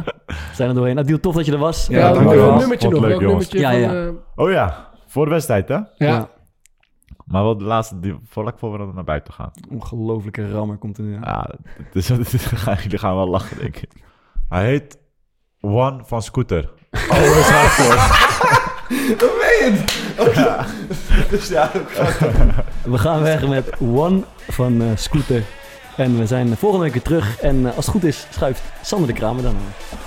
[0.53, 0.95] Zijn er doorheen.
[0.95, 1.88] Nou, Diel, tof dat je er was.
[1.88, 2.20] Ja, ja
[2.58, 3.01] nummertje nog.
[3.01, 3.88] Leuk, nummertje ja, ja.
[3.88, 4.12] Van, uh...
[4.36, 5.76] Oh ja, voor de wedstrijd, hè?
[5.76, 5.88] Ja.
[5.97, 6.30] ja.
[7.26, 9.51] Maar wel de laatste, die, vlak voor we naar buiten gaan.
[9.70, 11.14] Ongelofelijke rammer komt er nu.
[11.14, 11.49] Ja,
[11.91, 12.08] dus,
[12.84, 13.89] jullie gaan wel lachen, denk ik.
[14.49, 14.99] Hij heet
[15.62, 16.70] One van Scooter.
[17.10, 18.66] Always hardcore.
[19.17, 19.73] Dat meen
[20.15, 20.65] je ja.
[21.29, 21.71] Dus ja,
[22.83, 25.43] We gaan weg met One van uh, Scooter.
[25.95, 27.39] En we zijn volgende week weer terug.
[27.39, 29.55] En uh, als het goed is, schuift Sander de Kramer dan.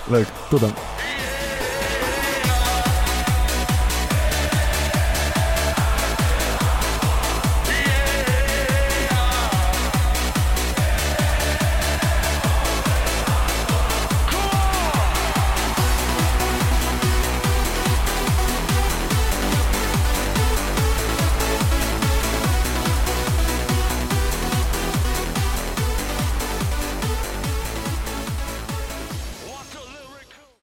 [0.06, 0.26] Leuk.
[0.48, 0.72] Tot dan.